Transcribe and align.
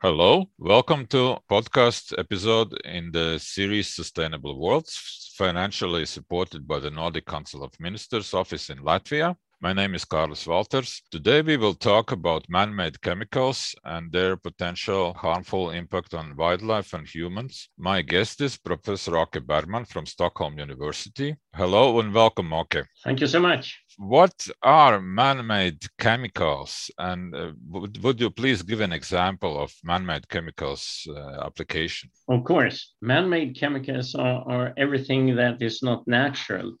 Hello, 0.00 0.48
welcome 0.58 1.08
to 1.08 1.38
podcast 1.50 2.16
episode 2.16 2.72
in 2.84 3.10
the 3.10 3.36
series 3.40 3.92
Sustainable 3.92 4.56
Worlds, 4.56 5.32
financially 5.36 6.06
supported 6.06 6.68
by 6.68 6.78
the 6.78 6.88
Nordic 6.88 7.26
Council 7.26 7.64
of 7.64 7.72
Ministers 7.80 8.32
office 8.32 8.70
in 8.70 8.78
Latvia. 8.78 9.34
My 9.60 9.72
name 9.72 9.96
is 9.96 10.04
Carlos 10.04 10.46
Walters. 10.46 11.02
Today 11.10 11.42
we 11.42 11.56
will 11.56 11.74
talk 11.74 12.12
about 12.12 12.48
man-made 12.48 13.00
chemicals 13.00 13.74
and 13.82 14.12
their 14.12 14.36
potential 14.36 15.14
harmful 15.14 15.70
impact 15.70 16.14
on 16.14 16.36
wildlife 16.36 16.94
and 16.94 17.04
humans. 17.04 17.68
My 17.76 18.02
guest 18.02 18.40
is 18.40 18.56
Professor 18.56 19.16
Åke 19.16 19.44
Bergman 19.44 19.84
from 19.84 20.06
Stockholm 20.06 20.60
University. 20.60 21.34
Hello 21.56 21.98
and 21.98 22.14
welcome, 22.14 22.52
Åke. 22.52 22.84
Thank 23.02 23.20
you 23.20 23.26
so 23.26 23.40
much. 23.40 23.76
What 23.96 24.46
are 24.62 25.00
man-made 25.00 25.84
chemicals, 25.98 26.88
and 26.96 27.34
uh, 27.34 27.50
would, 27.68 28.00
would, 28.04 28.20
you 28.20 28.30
please 28.30 28.62
give 28.62 28.80
an 28.80 28.92
example 28.92 29.60
of 29.60 29.72
man-made 29.82 30.28
chemicals 30.28 31.04
uh, 31.10 31.44
application? 31.44 32.10
Of 32.28 32.44
course, 32.44 32.94
man-made 33.02 33.56
chemicals 33.58 34.14
are, 34.14 34.44
are 34.48 34.72
everything 34.76 35.34
that 35.34 35.60
is 35.60 35.82
not 35.82 36.06
natural 36.06 36.74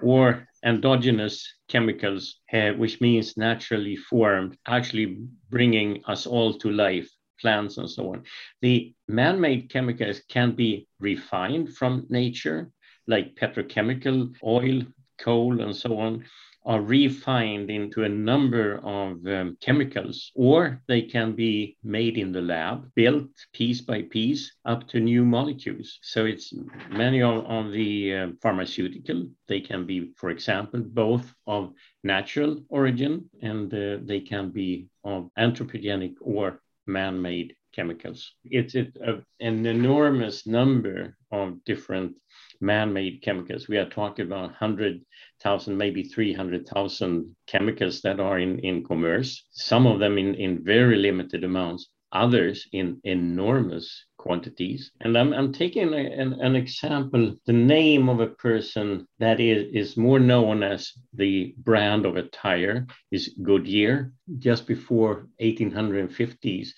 or 0.00 0.46
endogenous 0.64 1.46
chemicals, 1.68 2.40
uh, 2.52 2.70
which 2.72 3.00
means 3.00 3.36
naturally 3.36 3.96
formed, 3.96 4.56
actually 4.66 5.18
bringing 5.50 6.02
us 6.06 6.26
all 6.26 6.54
to 6.54 6.70
life, 6.70 7.10
plants 7.40 7.78
and 7.78 7.90
so 7.90 8.12
on. 8.12 8.24
The 8.60 8.94
man 9.08 9.40
made 9.40 9.70
chemicals 9.70 10.20
can 10.28 10.52
be 10.52 10.86
refined 11.00 11.74
from 11.76 12.06
nature, 12.08 12.70
like 13.06 13.34
petrochemical 13.34 14.34
oil, 14.44 14.82
coal, 15.18 15.60
and 15.60 15.74
so 15.74 15.98
on 15.98 16.24
are 16.64 16.80
refined 16.80 17.70
into 17.70 18.04
a 18.04 18.08
number 18.08 18.78
of 18.84 19.26
um, 19.26 19.56
chemicals, 19.60 20.30
or 20.34 20.82
they 20.86 21.02
can 21.02 21.32
be 21.32 21.76
made 21.82 22.16
in 22.16 22.32
the 22.32 22.40
lab, 22.40 22.90
built 22.94 23.30
piece 23.52 23.80
by 23.80 24.02
piece 24.02 24.52
up 24.64 24.86
to 24.88 25.00
new 25.00 25.24
molecules. 25.24 25.98
So 26.02 26.24
it's 26.24 26.52
many 26.90 27.22
of, 27.22 27.44
of 27.46 27.72
the 27.72 28.14
uh, 28.14 28.28
pharmaceutical. 28.40 29.28
They 29.48 29.60
can 29.60 29.86
be, 29.86 30.12
for 30.16 30.30
example, 30.30 30.80
both 30.80 31.34
of 31.46 31.72
natural 32.04 32.62
origin 32.68 33.28
and 33.42 33.72
uh, 33.72 33.98
they 34.02 34.20
can 34.20 34.50
be 34.50 34.88
of 35.04 35.30
anthropogenic 35.38 36.14
or 36.20 36.60
man-made 36.86 37.54
chemicals. 37.72 38.32
It's, 38.44 38.74
an 38.74 39.66
enormous 39.66 40.46
number 40.46 41.16
of 41.30 41.64
different 41.64 42.14
man-made 42.62 43.20
chemicals. 43.22 43.68
We 43.68 43.76
are 43.76 43.88
talking 43.88 44.26
about 44.26 44.50
100,000, 44.50 45.76
maybe 45.76 46.04
300,000 46.04 47.36
chemicals 47.46 48.00
that 48.02 48.20
are 48.20 48.38
in, 48.38 48.58
in 48.60 48.84
commerce, 48.84 49.44
some 49.50 49.86
of 49.86 49.98
them 49.98 50.16
in, 50.16 50.34
in 50.36 50.64
very 50.64 50.96
limited 50.96 51.44
amounts, 51.44 51.90
others 52.12 52.66
in 52.72 53.00
enormous 53.04 54.04
quantities. 54.18 54.92
And 55.00 55.18
I'm, 55.18 55.32
I'm 55.32 55.52
taking 55.52 55.92
a, 55.92 55.96
an, 55.96 56.34
an, 56.40 56.54
example, 56.54 57.34
the 57.46 57.52
name 57.52 58.08
of 58.08 58.20
a 58.20 58.28
person 58.28 59.08
that 59.18 59.40
is, 59.40 59.72
is 59.72 59.96
more 59.96 60.20
known 60.20 60.62
as 60.62 60.92
the 61.14 61.54
brand 61.58 62.06
of 62.06 62.16
a 62.16 62.24
tire 62.24 62.86
is 63.10 63.34
Goodyear. 63.42 64.12
Just 64.38 64.66
before 64.66 65.26
1850s, 65.40 66.68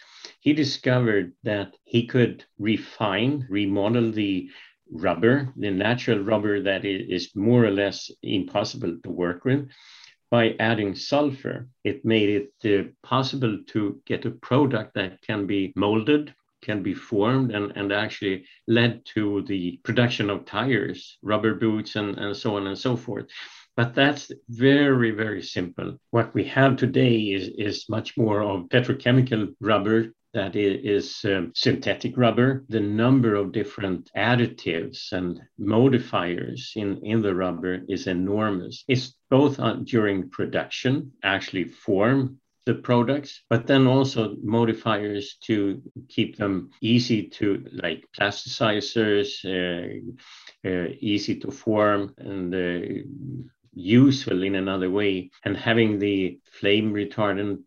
he 0.40 0.52
discovered 0.52 1.32
that 1.42 1.74
he 1.84 2.06
could 2.06 2.44
refine, 2.58 3.46
remodel 3.50 4.10
the 4.10 4.48
rubber, 4.94 5.52
the 5.56 5.70
natural 5.70 6.20
rubber 6.20 6.62
that 6.62 6.84
is 6.84 7.34
more 7.34 7.64
or 7.64 7.70
less 7.70 8.10
impossible 8.22 8.96
to 9.02 9.10
work 9.10 9.44
with. 9.44 9.68
By 10.30 10.56
adding 10.58 10.94
sulfur, 10.94 11.68
it 11.84 12.04
made 12.04 12.50
it 12.62 12.78
uh, 12.78 12.88
possible 13.06 13.58
to 13.68 14.00
get 14.06 14.24
a 14.24 14.30
product 14.30 14.94
that 14.94 15.20
can 15.22 15.46
be 15.46 15.72
molded, 15.76 16.34
can 16.62 16.82
be 16.82 16.94
formed, 16.94 17.52
and, 17.52 17.72
and 17.76 17.92
actually 17.92 18.46
led 18.66 19.04
to 19.14 19.42
the 19.42 19.78
production 19.84 20.30
of 20.30 20.46
tires, 20.46 21.18
rubber 21.22 21.54
boots, 21.54 21.96
and, 21.96 22.18
and 22.18 22.36
so 22.36 22.56
on 22.56 22.66
and 22.66 22.78
so 22.78 22.96
forth. 22.96 23.26
But 23.76 23.94
that's 23.94 24.30
very, 24.48 25.10
very 25.10 25.42
simple. 25.42 25.98
What 26.10 26.32
we 26.32 26.44
have 26.44 26.76
today 26.76 27.16
is, 27.16 27.48
is 27.58 27.88
much 27.88 28.16
more 28.16 28.40
of 28.42 28.68
petrochemical 28.68 29.54
rubber 29.60 30.12
that 30.32 30.56
is 30.56 31.24
um, 31.24 31.52
synthetic 31.54 32.16
rubber. 32.16 32.64
The 32.68 32.80
number 32.80 33.36
of 33.36 33.52
different 33.52 34.10
additives 34.16 35.12
and 35.12 35.40
modifiers 35.58 36.72
in, 36.76 36.98
in 37.04 37.22
the 37.22 37.34
rubber 37.34 37.80
is 37.88 38.06
enormous. 38.08 38.84
It's 38.88 39.14
both 39.30 39.60
on, 39.60 39.84
during 39.84 40.28
production, 40.30 41.12
actually 41.22 41.64
form 41.64 42.40
the 42.66 42.74
products, 42.74 43.42
but 43.50 43.66
then 43.66 43.86
also 43.86 44.36
modifiers 44.42 45.36
to 45.44 45.82
keep 46.08 46.36
them 46.36 46.70
easy 46.80 47.28
to 47.28 47.64
like 47.72 48.04
plasticizers, 48.18 49.44
uh, 49.44 50.68
uh, 50.68 50.88
easy 50.98 51.38
to 51.40 51.50
form, 51.50 52.14
and 52.18 52.54
uh, 52.54 53.02
useful 53.74 54.42
in 54.42 54.54
another 54.54 54.90
way, 54.90 55.30
and 55.44 55.56
having 55.56 55.98
the 55.98 56.38
flame 56.52 56.92
retardant 56.92 57.60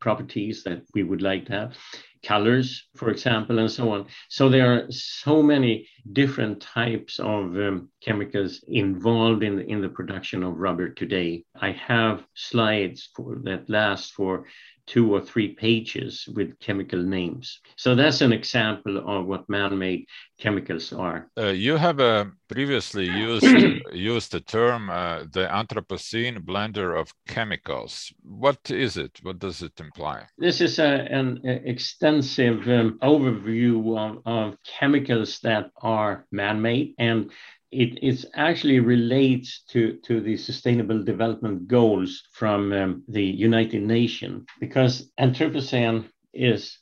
properties 0.00 0.62
that 0.64 0.82
we 0.94 1.02
would 1.02 1.22
like 1.22 1.46
to 1.46 1.52
have 1.52 1.76
colors, 2.22 2.88
for 2.96 3.10
example, 3.10 3.58
and 3.58 3.70
so 3.70 3.92
on. 3.92 4.06
So 4.28 4.48
there 4.48 4.72
are 4.72 4.86
so 4.90 5.42
many 5.42 5.88
different 6.12 6.60
types 6.60 7.18
of 7.18 7.56
um, 7.56 7.90
chemicals 8.02 8.64
involved 8.66 9.42
in 9.42 9.56
the, 9.56 9.64
in 9.66 9.80
the 9.80 9.88
production 9.88 10.42
of 10.42 10.56
rubber 10.56 10.88
today. 10.90 11.44
I 11.60 11.72
have 11.72 12.24
slides 12.34 13.08
for, 13.14 13.36
that 13.44 13.68
last 13.70 14.12
for 14.12 14.46
two 14.88 15.14
or 15.14 15.20
three 15.20 15.48
pages 15.54 16.28
with 16.34 16.58
chemical 16.60 17.00
names. 17.02 17.60
So 17.76 17.94
that's 17.94 18.22
an 18.22 18.32
example 18.32 18.96
of 19.06 19.26
what 19.26 19.48
man-made 19.48 20.06
chemicals 20.38 20.92
are. 20.92 21.30
Uh, 21.36 21.48
you 21.48 21.76
have 21.76 22.00
uh, 22.00 22.24
previously 22.48 23.06
used 23.28 23.44
used 23.92 24.32
the 24.32 24.40
term 24.40 24.88
uh, 24.88 25.18
the 25.30 25.46
Anthropocene 25.46 26.38
blender 26.38 26.98
of 26.98 27.12
chemicals. 27.26 28.12
What 28.22 28.70
is 28.70 28.96
it? 28.96 29.20
What 29.22 29.38
does 29.38 29.62
it 29.62 29.78
imply? 29.78 30.26
This 30.38 30.60
is 30.60 30.78
a, 30.78 31.06
an 31.10 31.40
extensive 31.44 32.66
um, 32.68 32.98
overview 33.02 33.74
of, 33.98 34.22
of 34.24 34.56
chemicals 34.64 35.40
that 35.40 35.70
are 35.82 36.26
man-made 36.32 36.94
and 36.98 37.30
it 37.70 37.98
it's 38.02 38.24
actually 38.34 38.80
relates 38.80 39.62
to, 39.68 39.98
to 40.04 40.20
the 40.20 40.36
sustainable 40.36 41.02
development 41.02 41.68
goals 41.68 42.22
from 42.32 42.72
um, 42.72 43.02
the 43.08 43.24
United 43.24 43.82
Nations 43.82 44.46
because 44.60 45.10
Anthropocene 45.20 46.08
is 46.32 46.78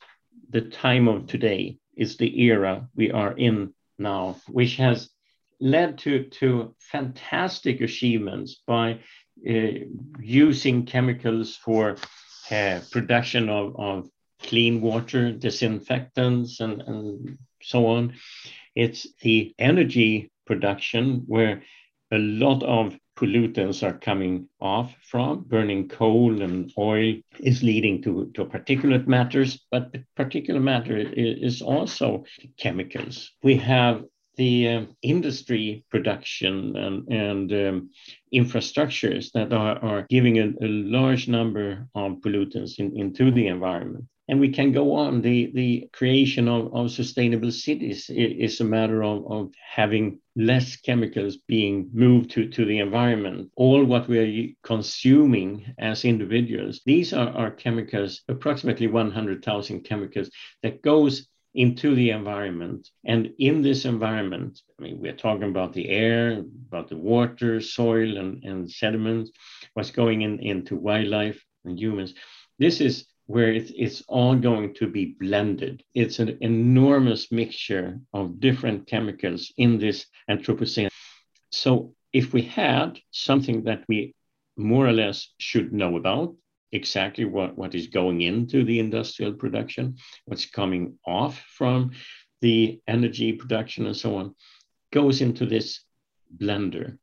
the 0.50 0.62
time 0.62 1.08
of 1.08 1.26
today, 1.26 1.78
is 1.96 2.16
the 2.16 2.42
era 2.42 2.88
we 2.94 3.10
are 3.10 3.32
in 3.32 3.74
now, 3.98 4.36
which 4.48 4.76
has 4.76 5.10
led 5.60 5.98
to, 5.98 6.24
to 6.24 6.74
fantastic 6.78 7.80
achievements 7.80 8.62
by 8.66 9.00
uh, 9.48 9.68
using 10.20 10.86
chemicals 10.86 11.56
for 11.56 11.96
uh, 12.50 12.80
production 12.92 13.48
of, 13.48 13.74
of 13.78 14.08
clean 14.42 14.80
water, 14.80 15.32
disinfectants, 15.32 16.60
and, 16.60 16.82
and 16.82 17.38
so 17.62 17.86
on. 17.86 18.14
It's 18.74 19.06
the 19.22 19.54
energy 19.58 20.30
production 20.46 21.24
where 21.26 21.62
a 22.12 22.18
lot 22.18 22.62
of 22.62 22.96
pollutants 23.16 23.82
are 23.82 23.98
coming 23.98 24.48
off 24.60 24.94
from. 25.02 25.42
Burning 25.44 25.88
coal 25.88 26.42
and 26.42 26.72
oil 26.78 27.14
is 27.40 27.62
leading 27.62 28.02
to, 28.02 28.30
to 28.34 28.44
particulate 28.44 29.06
matters, 29.06 29.64
but 29.70 29.92
particulate 30.16 30.62
matter 30.62 30.96
is 30.96 31.62
also 31.62 32.24
chemicals. 32.58 33.32
We 33.42 33.56
have 33.56 34.04
the 34.36 34.68
uh, 34.68 34.84
industry 35.02 35.84
production 35.90 36.76
and, 36.76 37.08
and 37.08 37.52
um, 37.52 37.90
infrastructures 38.34 39.32
that 39.32 39.52
are, 39.52 39.78
are 39.82 40.06
giving 40.10 40.38
a, 40.38 40.48
a, 40.60 40.68
large 40.68 41.26
number 41.26 41.88
of 41.94 42.20
pollutants 42.20 42.78
in, 42.78 42.94
into 42.98 43.30
the 43.30 43.46
environment. 43.46 44.04
And 44.28 44.40
we 44.40 44.50
can 44.50 44.72
go 44.72 44.94
on. 44.94 45.22
The, 45.22 45.52
the 45.54 45.88
creation 45.92 46.48
of, 46.48 46.74
of 46.74 46.90
sustainable 46.90 47.52
cities 47.52 48.10
is 48.10 48.60
a 48.60 48.64
matter 48.64 49.04
of, 49.04 49.30
of 49.30 49.52
having 49.64 50.18
less 50.34 50.76
chemicals 50.76 51.36
being 51.36 51.90
moved 51.92 52.30
to, 52.32 52.48
to 52.48 52.64
the 52.64 52.80
environment. 52.80 53.50
All 53.56 53.84
what 53.84 54.08
we 54.08 54.18
are 54.18 54.66
consuming 54.66 55.74
as 55.78 56.04
individuals, 56.04 56.80
these 56.84 57.12
are, 57.12 57.28
are 57.28 57.50
chemicals, 57.52 58.22
approximately 58.28 58.88
100,000 58.88 59.82
chemicals 59.82 60.30
that 60.62 60.82
goes 60.82 61.28
into 61.56 61.94
the 61.94 62.10
environment. 62.10 62.90
And 63.04 63.32
in 63.38 63.62
this 63.62 63.86
environment, 63.86 64.60
I 64.78 64.82
mean, 64.82 65.00
we're 65.00 65.16
talking 65.16 65.48
about 65.48 65.72
the 65.72 65.88
air, 65.88 66.42
about 66.68 66.88
the 66.88 66.98
water, 66.98 67.62
soil, 67.62 68.18
and, 68.18 68.44
and 68.44 68.70
sediments, 68.70 69.30
what's 69.72 69.90
going 69.90 70.20
in, 70.22 70.38
into 70.40 70.76
wildlife 70.76 71.42
and 71.64 71.78
humans. 71.78 72.12
This 72.58 72.82
is 72.82 73.06
where 73.26 73.52
it's, 73.52 73.72
it's 73.76 74.02
all 74.08 74.36
going 74.36 74.74
to 74.74 74.86
be 74.86 75.16
blended. 75.18 75.82
It's 75.94 76.18
an 76.20 76.38
enormous 76.40 77.32
mixture 77.32 78.00
of 78.14 78.40
different 78.40 78.86
chemicals 78.86 79.52
in 79.56 79.78
this 79.78 80.06
Anthropocene. 80.30 80.88
So 81.50 81.94
if 82.12 82.32
we 82.32 82.42
had 82.42 82.98
something 83.10 83.64
that 83.64 83.84
we 83.88 84.14
more 84.56 84.86
or 84.86 84.92
less 84.92 85.28
should 85.38 85.72
know 85.72 85.96
about, 85.96 86.34
exactly 86.72 87.24
what, 87.24 87.56
what 87.56 87.74
is 87.74 87.88
going 87.88 88.20
into 88.20 88.64
the 88.64 88.78
industrial 88.78 89.32
production, 89.32 89.96
what's 90.24 90.46
coming 90.46 90.98
off 91.06 91.38
from 91.48 91.92
the 92.40 92.80
energy 92.86 93.32
production 93.32 93.86
and 93.86 93.96
so 93.96 94.16
on, 94.16 94.34
goes 94.92 95.20
into 95.20 95.46
this 95.46 95.80
blender. 96.36 96.98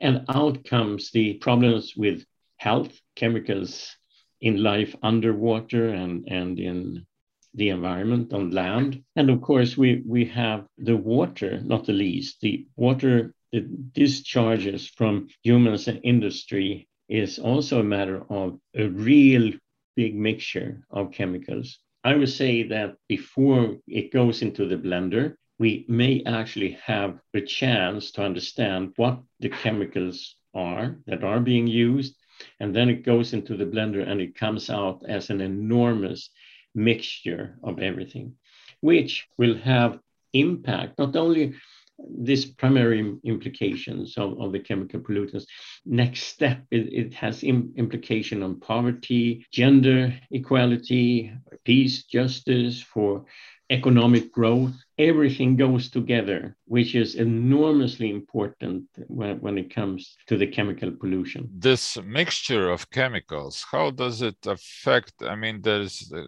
And 0.00 0.24
out 0.28 0.64
comes 0.64 1.10
the 1.10 1.34
problems 1.34 1.94
with 1.96 2.24
health, 2.56 2.92
chemicals 3.14 3.96
in 4.40 4.62
life 4.62 4.94
underwater 5.02 5.88
and, 5.88 6.26
and 6.28 6.58
in 6.58 7.06
the 7.54 7.70
environment 7.70 8.32
on 8.32 8.50
land. 8.50 9.02
And 9.16 9.30
of 9.30 9.40
course, 9.40 9.76
we, 9.76 10.02
we 10.06 10.26
have 10.26 10.66
the 10.78 10.96
water, 10.96 11.60
not 11.64 11.86
the 11.86 11.92
least. 11.92 12.40
The 12.40 12.66
water 12.76 13.34
the 13.52 13.60
discharges 13.92 14.88
from 14.88 15.28
humans 15.42 15.88
and 15.88 16.00
industry 16.02 16.88
is 17.08 17.38
also 17.38 17.80
a 17.80 17.84
matter 17.84 18.24
of 18.30 18.58
a 18.74 18.88
real 18.88 19.52
big 19.94 20.14
mixture 20.14 20.84
of 20.90 21.12
chemicals. 21.12 21.78
I 22.04 22.16
would 22.16 22.28
say 22.28 22.64
that 22.64 22.96
before 23.08 23.78
it 23.86 24.12
goes 24.12 24.42
into 24.42 24.66
the 24.66 24.76
blender, 24.76 25.36
we 25.58 25.86
may 25.88 26.22
actually 26.26 26.78
have 26.84 27.18
a 27.34 27.40
chance 27.40 28.10
to 28.12 28.22
understand 28.22 28.92
what 28.96 29.22
the 29.40 29.48
chemicals 29.48 30.36
are 30.54 30.98
that 31.06 31.24
are 31.24 31.40
being 31.40 31.66
used. 31.66 32.14
And 32.60 32.74
then 32.74 32.88
it 32.88 33.04
goes 33.04 33.32
into 33.32 33.56
the 33.56 33.66
blender 33.66 34.06
and 34.06 34.20
it 34.20 34.34
comes 34.34 34.70
out 34.70 35.02
as 35.08 35.30
an 35.30 35.40
enormous 35.40 36.30
mixture 36.74 37.56
of 37.62 37.78
everything, 37.78 38.34
which 38.80 39.26
will 39.38 39.56
have 39.56 39.98
impact 40.32 40.98
not 40.98 41.16
only 41.16 41.54
this 41.98 42.44
primary 42.44 43.16
implications 43.24 44.18
of, 44.18 44.38
of 44.40 44.52
the 44.52 44.60
chemical 44.60 45.00
pollutants. 45.00 45.46
Next 45.86 46.24
step, 46.24 46.62
it, 46.70 46.92
it 46.92 47.14
has 47.14 47.42
Im 47.42 47.72
implication 47.76 48.42
on 48.42 48.60
poverty, 48.60 49.46
gender 49.50 50.12
equality, 50.30 51.32
peace, 51.64 52.04
justice, 52.04 52.82
for 52.82 53.24
economic 53.70 54.32
growth. 54.32 54.72
Everything 54.98 55.56
goes 55.56 55.90
together, 55.90 56.56
which 56.66 56.94
is 56.94 57.16
enormously 57.16 58.10
important 58.10 58.84
when, 59.08 59.40
when 59.40 59.58
it 59.58 59.74
comes 59.74 60.16
to 60.28 60.36
the 60.36 60.46
chemical 60.46 60.90
pollution. 60.90 61.48
This 61.52 61.98
mixture 62.04 62.70
of 62.70 62.90
chemicals, 62.90 63.64
how 63.70 63.90
does 63.90 64.22
it 64.22 64.36
affect? 64.46 65.14
I 65.22 65.34
mean, 65.34 65.60
there's, 65.62 66.12
uh, 66.14 66.26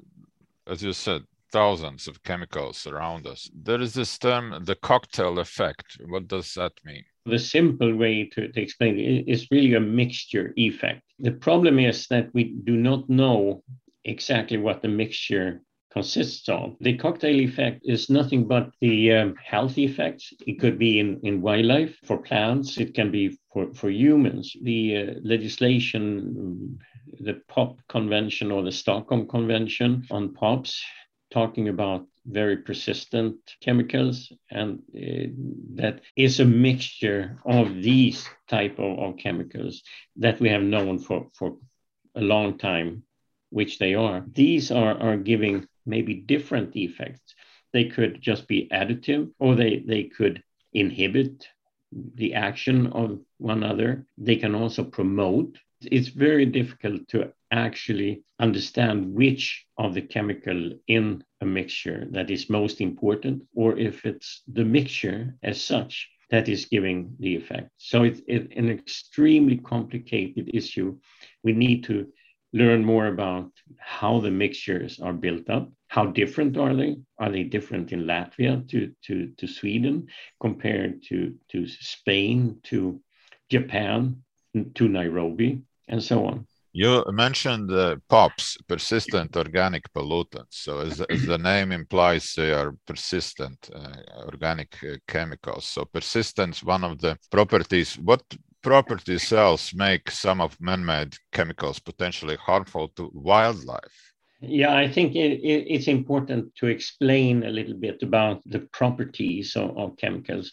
as 0.66 0.82
you 0.82 0.92
said, 0.92 1.22
thousands 1.50 2.08
of 2.08 2.22
chemicals 2.22 2.86
around 2.86 3.26
us. 3.26 3.50
There 3.54 3.80
is 3.80 3.94
this 3.94 4.18
term, 4.18 4.64
the 4.64 4.74
cocktail 4.74 5.38
effect. 5.38 5.98
What 6.06 6.28
does 6.28 6.52
that 6.54 6.72
mean? 6.84 7.04
The 7.24 7.38
simple 7.38 7.94
way 7.94 8.28
to, 8.32 8.48
to 8.48 8.60
explain 8.60 8.98
it 8.98 9.28
is 9.28 9.48
really 9.50 9.74
a 9.74 9.80
mixture 9.80 10.52
effect. 10.56 11.02
The 11.18 11.32
problem 11.32 11.78
is 11.78 12.06
that 12.08 12.28
we 12.34 12.44
do 12.64 12.76
not 12.76 13.08
know 13.08 13.62
exactly 14.04 14.58
what 14.58 14.82
the 14.82 14.88
mixture 14.88 15.62
consists 15.90 16.48
of. 16.48 16.76
The 16.80 16.96
cocktail 16.96 17.40
effect 17.40 17.82
is 17.84 18.10
nothing 18.10 18.46
but 18.46 18.70
the 18.80 19.12
um, 19.12 19.34
health 19.42 19.78
effects. 19.78 20.32
It 20.46 20.60
could 20.60 20.78
be 20.78 21.00
in, 21.00 21.20
in 21.22 21.40
wildlife, 21.40 21.96
for 22.04 22.18
plants, 22.18 22.78
it 22.78 22.94
can 22.94 23.10
be 23.10 23.38
for, 23.52 23.72
for 23.74 23.90
humans. 23.90 24.54
The 24.62 24.96
uh, 24.96 25.14
legislation, 25.22 26.78
the 27.20 27.40
POP 27.48 27.80
Convention 27.88 28.52
or 28.52 28.62
the 28.62 28.72
Stockholm 28.72 29.26
Convention 29.26 30.06
on 30.10 30.34
POPs 30.34 30.82
talking 31.30 31.68
about 31.68 32.06
very 32.26 32.58
persistent 32.58 33.36
chemicals 33.62 34.30
and 34.50 34.80
uh, 34.94 35.28
that 35.74 36.00
is 36.16 36.40
a 36.40 36.44
mixture 36.44 37.38
of 37.46 37.74
these 37.82 38.28
type 38.48 38.78
of, 38.78 38.98
of, 38.98 39.16
chemicals 39.16 39.82
that 40.16 40.38
we 40.40 40.48
have 40.48 40.62
known 40.62 40.98
for, 40.98 41.26
for 41.32 41.56
a 42.14 42.20
long 42.20 42.58
time 42.58 43.02
which 43.50 43.78
they 43.78 43.94
are 43.94 44.24
these 44.32 44.70
are, 44.70 44.98
are 44.98 45.16
giving 45.16 45.66
maybe 45.86 46.14
different 46.14 46.74
effects 46.76 47.34
they 47.72 47.84
could 47.84 48.20
just 48.20 48.48
be 48.48 48.68
additive 48.72 49.30
or 49.38 49.54
they, 49.54 49.84
they 49.86 50.04
could 50.04 50.42
inhibit 50.72 51.46
the 52.14 52.34
action 52.34 52.86
of 52.88 53.18
one 53.38 53.62
another 53.62 54.06
they 54.16 54.36
can 54.36 54.54
also 54.54 54.84
promote 54.84 55.58
it's 55.82 56.08
very 56.08 56.44
difficult 56.44 57.06
to 57.08 57.32
actually 57.52 58.22
understand 58.40 59.14
which 59.14 59.64
of 59.78 59.94
the 59.94 60.02
chemical 60.02 60.72
in 60.88 61.22
a 61.40 61.46
mixture 61.46 62.06
that 62.10 62.30
is 62.30 62.50
most 62.50 62.80
important 62.80 63.42
or 63.54 63.78
if 63.78 64.04
it's 64.04 64.42
the 64.48 64.64
mixture 64.64 65.34
as 65.42 65.62
such 65.62 66.08
that 66.30 66.48
is 66.48 66.66
giving 66.66 67.14
the 67.20 67.36
effect. 67.36 67.70
So 67.78 68.02
it's 68.02 68.20
it, 68.26 68.52
an 68.56 68.68
extremely 68.68 69.56
complicated 69.56 70.50
issue. 70.52 70.98
We 71.42 71.52
need 71.52 71.84
to 71.84 72.08
learn 72.52 72.84
more 72.84 73.06
about 73.06 73.50
how 73.78 74.20
the 74.20 74.30
mixtures 74.30 75.00
are 75.00 75.12
built 75.12 75.48
up. 75.50 75.70
How 75.88 76.06
different 76.06 76.56
are 76.56 76.74
they? 76.74 76.96
Are 77.18 77.30
they 77.30 77.44
different 77.44 77.92
in 77.92 78.04
Latvia 78.04 78.68
to, 78.68 78.92
to, 79.04 79.32
to 79.36 79.46
Sweden 79.46 80.06
compared 80.40 81.02
to, 81.04 81.34
to 81.50 81.66
Spain, 81.66 82.60
to 82.64 83.00
Japan, 83.50 84.22
to 84.74 84.88
Nairobi? 84.88 85.62
and 85.88 86.02
so 86.02 86.26
on. 86.26 86.46
You 86.72 87.02
mentioned 87.10 87.72
uh, 87.72 87.96
POPs, 88.08 88.58
persistent 88.68 89.36
organic 89.36 89.92
pollutants. 89.92 90.52
So, 90.52 90.80
as, 90.80 91.00
as 91.00 91.22
the 91.24 91.38
name 91.38 91.72
implies, 91.72 92.34
they 92.36 92.52
are 92.52 92.76
persistent 92.86 93.70
uh, 93.74 94.24
organic 94.26 94.76
uh, 94.84 94.96
chemicals. 95.08 95.64
So, 95.64 95.86
persistence, 95.86 96.62
one 96.62 96.84
of 96.84 97.00
the 97.00 97.18
properties. 97.30 97.98
What 97.98 98.22
properties 98.62 99.26
cells 99.26 99.72
make 99.74 100.10
some 100.10 100.40
of 100.40 100.60
man-made 100.60 101.14
chemicals 101.32 101.78
potentially 101.78 102.36
harmful 102.36 102.88
to 102.96 103.10
wildlife? 103.14 104.08
Yeah, 104.40 104.76
I 104.76 104.86
think 104.86 105.16
it, 105.16 105.40
it, 105.42 105.66
it's 105.68 105.88
important 105.88 106.54
to 106.56 106.66
explain 106.66 107.42
a 107.42 107.50
little 107.50 107.74
bit 107.74 108.02
about 108.02 108.40
the 108.46 108.60
properties 108.72 109.56
of, 109.56 109.76
of, 109.76 109.96
chemicals 109.96 110.52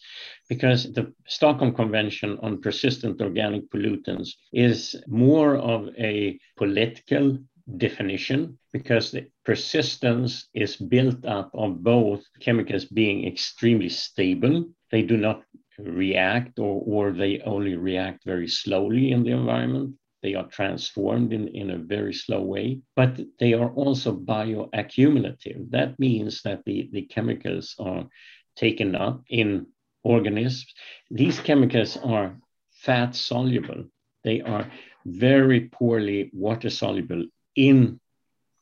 because 0.50 0.92
the 0.94 1.13
Stockholm 1.28 1.75
Convention 1.75 2.40
on 2.42 2.62
Persistent 2.62 3.22
Organic 3.22 3.69
Pollutants 3.69 4.30
is 4.52 4.96
more 5.07 5.57
of 5.57 5.90
a 6.00 6.40
political 6.57 7.38
definition 7.78 8.57
because 8.74 9.12
the 9.12 9.28
persistence 9.44 10.48
is 10.56 10.75
built 10.75 11.24
up 11.25 11.52
of 11.54 11.84
both 11.84 12.24
chemicals 12.40 12.86
being 12.86 13.28
extremely 13.28 13.90
stable. 13.90 14.66
They 14.90 15.04
do 15.04 15.18
not 15.18 15.44
react 15.80 16.60
or, 16.60 16.81
or 16.86 17.12
they 17.12 17.42
only 17.42 17.75
react 17.75 18.24
very 18.25 18.48
slowly 18.48 19.12
in 19.12 19.24
the 19.24 19.31
environment 19.31 19.95
they 20.25 20.33
are 20.33 20.48
transformed 20.48 21.33
in, 21.33 21.50
in 21.50 21.69
a 21.69 21.77
very 21.77 22.12
slow 22.12 22.42
way, 22.42 22.80
but 22.95 23.19
they 23.38 23.54
are 23.54 23.69
also 23.69 24.12
bioaccumulative. 24.12 25.69
That 25.69 26.00
means 26.00 26.42
that 26.42 26.66
the, 26.66 26.89
the 26.92 27.04
chemicals 27.04 27.75
are 27.77 28.07
taken 28.56 28.95
up 28.95 29.21
in 29.30 29.68
organisms. 30.02 30.73
These 31.11 31.40
chemicals 31.42 31.95
are 31.97 32.40
fat 32.71 33.14
soluble. 33.14 33.83
They 34.23 34.42
are 34.42 34.71
very 35.06 35.69
poorly 35.69 36.31
water 36.33 36.71
soluble 36.71 37.26
in 37.56 37.99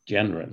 general 0.06 0.50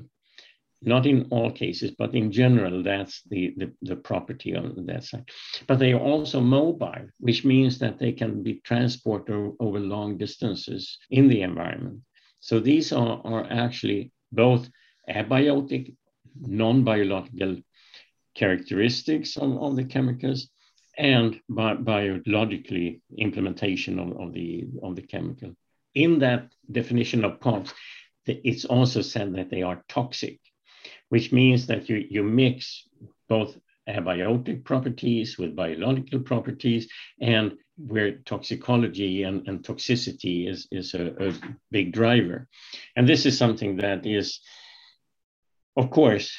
not 0.84 1.06
in 1.06 1.28
all 1.30 1.52
cases, 1.52 1.92
but 1.92 2.16
in 2.16 2.32
general, 2.32 2.82
that's 2.82 3.22
the, 3.30 3.54
the, 3.58 3.72
the, 3.84 3.96
property 3.96 4.56
on 4.56 4.86
that 4.88 5.04
side. 5.04 5.30
But 5.68 5.78
they 5.78 5.94
are 5.94 6.00
also 6.00 6.42
mobile, 6.42 7.08
which 7.20 7.46
means 7.46 7.78
that 7.80 8.00
they 8.00 8.12
can 8.12 8.42
be 8.42 8.62
transported 8.64 9.54
over 9.60 9.80
long 9.80 10.18
distances 10.18 10.98
in 11.12 11.28
the 11.28 11.44
environment. 11.44 12.02
So 12.40 12.60
these 12.60 12.92
are, 12.92 13.22
are 13.24 13.46
actually 13.52 14.12
both 14.32 14.68
abiotic, 15.08 15.96
non-biological 16.40 17.58
characteristics 18.34 19.38
of, 19.38 19.62
of 19.62 19.76
the 19.76 19.84
chemicals 19.84 20.50
and 20.98 21.40
bi 21.48 21.76
biologically 21.76 23.02
implementation 23.18 24.00
of, 24.00 24.20
of, 24.20 24.34
the, 24.34 24.66
of 24.82 24.96
the 24.96 25.02
chemical. 25.04 25.56
In 25.94 26.20
that 26.20 26.52
definition 26.72 27.24
of 27.24 27.40
POPs, 27.40 27.74
it's 28.26 28.66
also 28.66 29.02
said 29.02 29.36
that 29.36 29.50
they 29.50 29.62
are 29.62 29.84
toxic 29.88 30.40
which 31.12 31.34
means 31.34 31.68
that 31.68 31.90
you, 31.90 31.98
you 32.10 32.24
mix 32.24 32.88
both 33.28 33.58
abiotic 33.90 34.64
properties 34.64 35.38
with 35.38 35.58
biological 35.58 36.22
properties 36.22 36.88
and 37.20 37.58
where 37.76 38.20
toxicology 38.20 39.24
and, 39.24 39.46
and 39.46 39.62
toxicity 39.62 40.48
is, 40.48 40.70
is 40.72 40.94
a, 40.94 41.28
a 41.28 41.34
big 41.70 41.92
driver. 41.92 42.48
And 42.96 43.10
this 43.10 43.26
is 43.26 43.38
something 43.38 43.76
that 43.78 44.06
is, 44.06 44.40
of 45.76 45.90
course, 45.90 46.34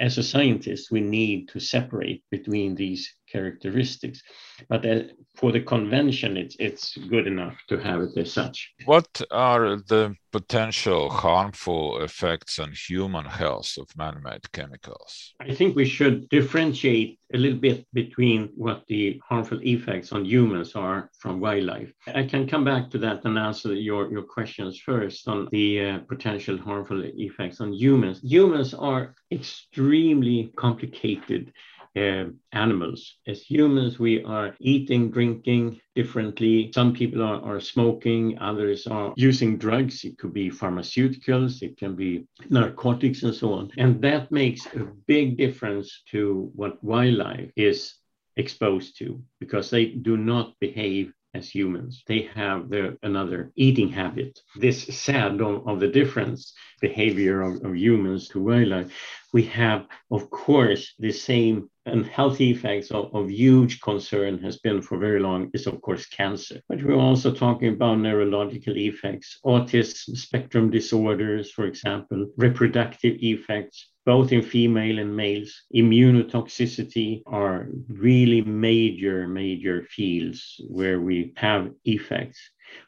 as 0.00 0.18
a 0.18 0.24
scientist, 0.24 0.90
we 0.90 1.00
need 1.00 1.50
to 1.50 1.60
separate 1.60 2.24
between 2.28 2.74
these 2.74 3.14
characteristics. 3.30 4.22
But 4.68 4.84
uh, 4.84 5.02
for 5.36 5.52
the 5.52 5.60
convention, 5.60 6.36
it's 6.36 6.56
it's 6.58 6.96
good 6.96 7.26
enough 7.26 7.56
to 7.68 7.78
have 7.78 8.00
it 8.02 8.16
as 8.16 8.32
such. 8.32 8.72
What 8.84 9.22
are 9.30 9.76
the 9.76 10.14
potential 10.32 11.10
harmful 11.10 12.02
effects 12.02 12.58
on 12.58 12.72
human 12.88 13.24
health 13.24 13.78
of 13.78 13.96
man-made 13.96 14.52
chemicals? 14.52 15.34
I 15.40 15.54
think 15.54 15.74
we 15.74 15.86
should 15.86 16.28
differentiate 16.28 17.18
a 17.34 17.38
little 17.38 17.58
bit 17.58 17.86
between 17.92 18.50
what 18.54 18.84
the 18.88 19.20
harmful 19.28 19.60
effects 19.62 20.12
on 20.12 20.24
humans 20.24 20.74
are 20.74 21.10
from 21.18 21.40
wildlife. 21.40 21.92
I 22.06 22.24
can 22.24 22.48
come 22.48 22.64
back 22.64 22.90
to 22.90 22.98
that 22.98 23.24
and 23.24 23.38
answer 23.38 23.74
your, 23.74 24.10
your 24.10 24.22
questions 24.22 24.78
first 24.78 25.28
on 25.28 25.48
the 25.52 25.84
uh, 25.84 25.98
potential 26.08 26.58
harmful 26.58 27.02
effects 27.04 27.60
on 27.60 27.72
humans. 27.72 28.20
Humans 28.22 28.74
are 28.74 29.14
extremely 29.30 30.52
complicated 30.56 31.52
uh, 31.96 32.24
animals. 32.52 33.14
As 33.26 33.42
humans, 33.42 33.98
we 33.98 34.22
are 34.24 34.54
eating, 34.60 35.10
drinking 35.10 35.80
differently. 35.94 36.70
Some 36.74 36.92
people 36.92 37.22
are, 37.22 37.40
are 37.42 37.60
smoking, 37.60 38.38
others 38.38 38.86
are 38.86 39.12
using 39.16 39.58
drugs. 39.58 40.04
It 40.04 40.18
could 40.18 40.32
be 40.32 40.50
pharmaceuticals, 40.50 41.62
it 41.62 41.76
can 41.76 41.94
be 41.96 42.26
narcotics, 42.50 43.22
and 43.22 43.34
so 43.34 43.52
on. 43.52 43.70
And 43.78 44.02
that 44.02 44.30
makes 44.30 44.66
a 44.66 44.86
big 45.06 45.36
difference 45.36 46.02
to 46.10 46.50
what 46.54 46.82
wildlife 46.82 47.50
is 47.56 47.94
exposed 48.36 48.96
to 48.98 49.22
because 49.40 49.70
they 49.70 49.86
do 49.86 50.16
not 50.16 50.54
behave 50.60 51.12
as 51.34 51.50
humans. 51.50 52.02
They 52.06 52.22
have 52.34 52.68
their, 52.68 52.96
another 53.02 53.52
eating 53.56 53.88
habit. 53.88 54.40
This 54.56 54.82
sad 54.84 55.40
of, 55.40 55.68
of 55.68 55.80
the 55.80 55.88
difference 55.88 56.54
behavior 56.80 57.42
of, 57.42 57.64
of 57.64 57.76
humans 57.76 58.28
to 58.28 58.42
wildlife. 58.42 58.90
We 59.32 59.42
have, 59.44 59.86
of 60.10 60.30
course, 60.30 60.94
the 60.98 61.12
same 61.12 61.70
and 61.86 62.04
health 62.04 62.40
effects 62.40 62.90
of, 62.90 63.14
of, 63.14 63.30
huge 63.30 63.80
concern 63.80 64.38
has 64.38 64.58
been 64.58 64.82
for 64.82 64.98
very 64.98 65.20
long 65.20 65.50
is 65.54 65.66
of 65.66 65.80
course 65.80 66.04
cancer 66.04 66.60
but 66.68 66.82
we're 66.82 66.94
also 67.08 67.32
talking 67.32 67.68
about 67.72 67.98
neurological 67.98 68.76
effects 68.76 69.38
autism 69.42 70.14
spectrum 70.14 70.70
disorders 70.70 71.50
for 71.50 71.64
example 71.64 72.26
reproductive 72.36 73.16
effects 73.22 73.86
both 74.08 74.32
in 74.32 74.40
female 74.40 74.98
and 74.98 75.14
males. 75.14 75.52
Immunotoxicity 75.74 77.20
are 77.26 77.68
really 77.88 78.40
major, 78.40 79.28
major 79.28 79.82
fields 79.82 80.58
where 80.66 80.98
we 80.98 81.34
have 81.36 81.72
effects. 81.84 82.40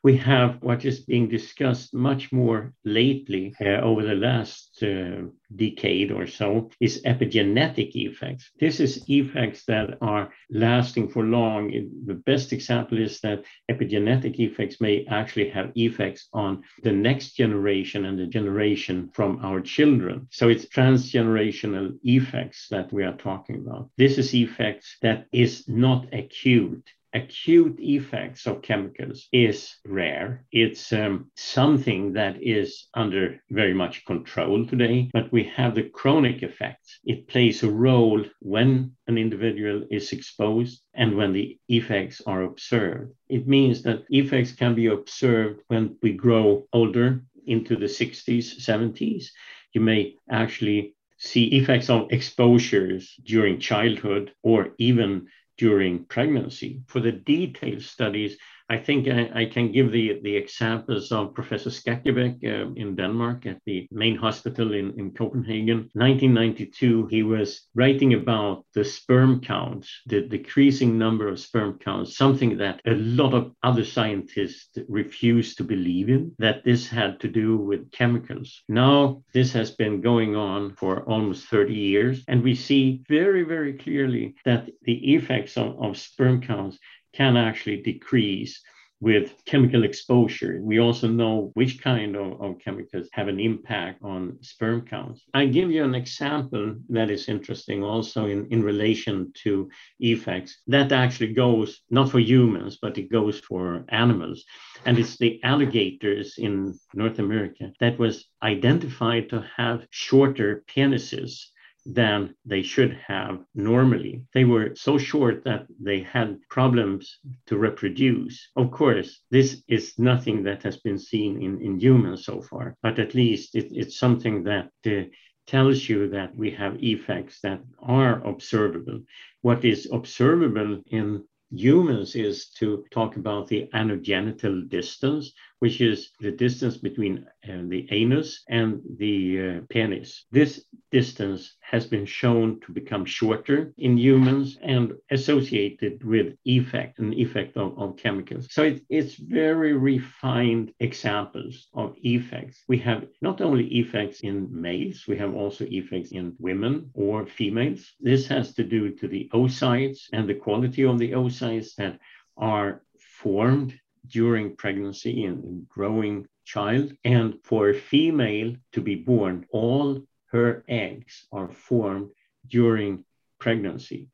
We 0.02 0.16
have 0.16 0.62
what 0.62 0.84
is 0.84 1.00
being 1.00 1.28
discussed 1.28 1.92
much 1.94 2.32
more 2.32 2.72
lately 2.84 3.54
uh, 3.60 3.80
over 3.80 4.02
the 4.02 4.14
last 4.14 4.82
uh, 4.82 5.26
decade 5.54 6.10
or 6.10 6.26
so 6.26 6.70
is 6.80 7.02
epigenetic 7.02 7.90
effects. 7.94 8.50
This 8.58 8.80
is 8.80 9.04
effects 9.08 9.64
that 9.66 9.98
are 10.00 10.32
lasting 10.50 11.08
for 11.08 11.24
long. 11.24 11.70
The 12.06 12.14
best 12.14 12.52
example 12.52 12.98
is 12.98 13.20
that 13.20 13.44
epigenetic 13.70 14.38
effects 14.38 14.80
may 14.80 15.04
actually 15.06 15.50
have 15.50 15.72
effects 15.74 16.28
on 16.32 16.62
the 16.82 16.92
next 16.92 17.36
generation 17.36 18.04
and 18.04 18.18
the 18.18 18.26
generation 18.26 19.10
from 19.12 19.44
our 19.44 19.60
children. 19.60 20.28
So 20.30 20.48
it's 20.48 20.66
transgenerational 20.66 21.98
effects 22.04 22.68
that 22.70 22.92
we 22.92 23.04
are 23.04 23.16
talking 23.16 23.56
about. 23.56 23.90
This 23.96 24.18
is 24.18 24.34
effects 24.34 24.96
that 25.02 25.26
is 25.32 25.68
not 25.68 26.06
acute 26.14 26.88
acute 27.12 27.76
effects 27.78 28.46
of 28.46 28.62
chemicals 28.62 29.28
is 29.32 29.76
rare. 29.86 30.44
It's 30.52 30.92
um, 30.92 31.30
something 31.36 32.12
that 32.12 32.42
is 32.42 32.88
under 32.94 33.40
very 33.50 33.74
much 33.74 34.04
control 34.04 34.66
today, 34.66 35.10
but 35.12 35.32
we 35.32 35.44
have 35.56 35.74
the 35.74 35.88
chronic 35.90 36.42
effects. 36.42 37.00
It 37.04 37.28
plays 37.28 37.62
a 37.62 37.70
role 37.70 38.24
when 38.40 38.92
an 39.06 39.18
individual 39.18 39.84
is 39.90 40.12
exposed 40.12 40.82
and 40.94 41.16
when 41.16 41.32
the 41.32 41.58
effects 41.68 42.20
are 42.26 42.42
observed. 42.42 43.12
It 43.28 43.48
means 43.48 43.82
that 43.82 44.04
effects 44.10 44.52
can 44.52 44.74
be 44.74 44.86
observed 44.86 45.62
when 45.68 45.96
we 46.02 46.12
grow 46.12 46.66
older 46.72 47.22
into 47.46 47.76
the 47.76 47.86
60s, 47.86 48.60
70s. 48.60 49.26
You 49.72 49.80
may 49.80 50.14
actually 50.30 50.94
see 51.18 51.44
effects 51.48 51.90
of 51.90 52.10
exposures 52.10 53.14
during 53.24 53.60
childhood 53.60 54.32
or 54.42 54.70
even 54.78 55.26
during 55.60 56.06
pregnancy. 56.06 56.80
For 56.86 57.00
the 57.00 57.12
detailed 57.12 57.82
studies, 57.82 58.38
I 58.70 58.78
think 58.78 59.08
I, 59.08 59.28
I, 59.34 59.44
can 59.46 59.72
give 59.72 59.90
the, 59.90 60.20
the 60.22 60.36
examples 60.36 61.10
of 61.10 61.34
Professor 61.34 61.70
Skakkebæk 61.70 62.36
uh, 62.44 62.72
in 62.76 62.94
Denmark 62.94 63.44
at 63.46 63.58
the 63.66 63.88
main 63.90 64.14
hospital 64.14 64.74
in, 64.74 64.96
in 64.96 65.10
Copenhagen. 65.10 65.90
1992, 65.94 67.06
he 67.06 67.24
was 67.24 67.62
writing 67.74 68.14
about 68.14 68.64
the 68.74 68.84
sperm 68.84 69.40
counts, 69.40 69.90
the 70.06 70.20
decreasing 70.20 70.96
number 70.96 71.26
of 71.26 71.40
sperm 71.40 71.80
counts, 71.80 72.16
something 72.16 72.58
that 72.58 72.80
a 72.86 72.94
lot 72.94 73.34
of 73.34 73.50
other 73.64 73.84
scientists 73.84 74.78
refused 74.88 75.58
to 75.58 75.64
believe 75.64 76.08
in, 76.08 76.32
that 76.38 76.62
this 76.64 76.88
had 76.88 77.18
to 77.20 77.28
do 77.28 77.56
with 77.56 77.90
chemicals. 77.90 78.62
Now, 78.68 79.24
this 79.34 79.52
has 79.52 79.72
been 79.72 80.00
going 80.00 80.36
on 80.36 80.76
for 80.76 81.02
almost 81.10 81.46
30 81.46 81.74
years, 81.74 82.22
and 82.28 82.40
we 82.40 82.54
see 82.54 83.02
very, 83.08 83.42
very 83.42 83.72
clearly 83.72 84.36
that 84.44 84.70
the 84.82 85.14
effects 85.14 85.56
of, 85.56 85.76
of 85.82 85.98
sperm 85.98 86.40
counts 86.40 86.78
can 87.12 87.36
actually 87.36 87.82
decrease 87.82 88.60
with 89.00 89.42
chemical 89.46 89.84
exposure. 89.84 90.60
We 90.62 90.78
also 90.78 91.08
know 91.08 91.52
which 91.54 91.80
kind 91.80 92.16
of, 92.16 92.40
of, 92.40 92.58
chemicals 92.58 93.08
have 93.12 93.28
an 93.28 93.40
impact 93.40 94.02
on 94.02 94.36
sperm 94.42 94.86
counts. 94.86 95.22
I 95.32 95.46
give 95.46 95.70
you 95.70 95.84
an 95.84 95.94
example 95.94 96.76
that 96.90 97.10
is 97.10 97.28
interesting 97.28 97.82
also 97.82 98.26
in, 98.26 98.46
in 98.50 98.62
relation 98.62 99.32
to 99.42 99.70
effects. 100.00 100.58
That 100.66 100.92
actually 100.92 101.32
goes 101.32 101.80
not 101.88 102.10
for 102.10 102.18
humans, 102.18 102.78
but 102.80 102.98
it 102.98 103.10
goes 103.10 103.40
for 103.40 103.86
animals. 103.88 104.44
And 104.84 104.98
it's 104.98 105.16
the 105.16 105.42
alligators 105.42 106.34
in 106.36 106.78
North 106.92 107.18
America 107.18 107.72
that 107.80 107.98
was 107.98 108.26
identified 108.42 109.30
to 109.30 109.46
have 109.56 109.86
shorter 109.90 110.62
penises 110.68 111.46
than 111.94 112.34
they 112.44 112.62
should 112.62 112.92
have 113.06 113.44
normally. 113.54 114.22
They 114.32 114.44
were 114.44 114.74
so 114.74 114.98
short 114.98 115.44
that 115.44 115.66
they 115.80 116.00
had 116.00 116.38
problems 116.48 117.18
to 117.46 117.58
reproduce. 117.58 118.50
Of 118.56 118.70
course, 118.70 119.22
this 119.30 119.62
is 119.68 119.98
nothing 119.98 120.42
that 120.44 120.62
has 120.62 120.76
been 120.78 120.98
seen 120.98 121.42
in, 121.42 121.60
in 121.60 121.80
humans 121.80 122.24
so 122.24 122.40
far, 122.42 122.76
but 122.82 122.98
at 122.98 123.14
least 123.14 123.54
it, 123.54 123.68
it's 123.72 123.98
something 123.98 124.44
that 124.44 124.70
uh, 124.86 125.08
tells 125.46 125.88
you 125.88 126.08
that 126.10 126.36
we 126.36 126.50
have 126.52 126.82
effects 126.82 127.40
that 127.42 127.60
are 127.80 128.24
observable. 128.26 129.00
What 129.42 129.64
is 129.64 129.88
observable 129.90 130.82
in 130.86 131.24
humans 131.50 132.14
is 132.14 132.50
to 132.58 132.84
talk 132.92 133.16
about 133.16 133.48
the 133.48 133.68
anogenital 133.74 134.68
distance, 134.68 135.32
which 135.60 135.80
is 135.80 136.10
the 136.20 136.30
distance 136.30 136.76
between 136.76 137.26
uh, 137.48 137.62
the 137.68 137.86
anus 137.90 138.42
and 138.48 138.80
the 138.98 139.16
uh, 139.40 139.60
penis. 139.68 140.24
This 140.32 140.64
distance 140.90 141.56
has 141.60 141.86
been 141.86 142.06
shown 142.06 142.60
to 142.60 142.72
become 142.72 143.04
shorter 143.04 143.72
in 143.78 143.96
humans 143.96 144.58
and 144.62 144.92
associated 145.10 146.02
with 146.02 146.34
effect, 146.44 146.98
an 146.98 147.12
effect 147.12 147.56
of, 147.56 147.78
of 147.78 147.96
chemicals. 147.96 148.48
So 148.50 148.64
it, 148.64 148.82
it's 148.88 149.14
very 149.14 149.74
refined 149.74 150.72
examples 150.80 151.68
of 151.74 151.94
effects. 152.02 152.64
We 152.66 152.78
have 152.78 153.06
not 153.20 153.40
only 153.40 153.66
effects 153.66 154.20
in 154.20 154.48
males, 154.50 155.04
we 155.06 155.16
have 155.18 155.34
also 155.34 155.66
effects 155.70 156.12
in 156.12 156.34
women 156.38 156.90
or 156.94 157.26
females. 157.26 157.92
This 158.00 158.26
has 158.28 158.54
to 158.54 158.64
do 158.64 158.90
to 158.96 159.06
the 159.08 159.28
oocytes 159.34 160.00
and 160.12 160.28
the 160.28 160.34
quality 160.34 160.84
of 160.84 160.98
the 160.98 161.12
oocytes 161.12 161.74
that 161.76 161.98
are 162.36 162.82
formed 162.98 163.78
during 164.06 164.56
pregnancy 164.56 165.24
and 165.24 165.68
growing 165.68 166.26
child. 166.44 166.92
And 167.04 167.34
for 167.44 167.70
a 167.70 167.74
female 167.74 168.56
to 168.72 168.80
be 168.80 168.96
born, 168.96 169.46
all 169.50 170.02
her 170.32 170.64
eggs 170.68 171.26
are 171.32 171.50
formed 171.50 172.10
during 172.46 173.04
pregnancy, 173.38 174.08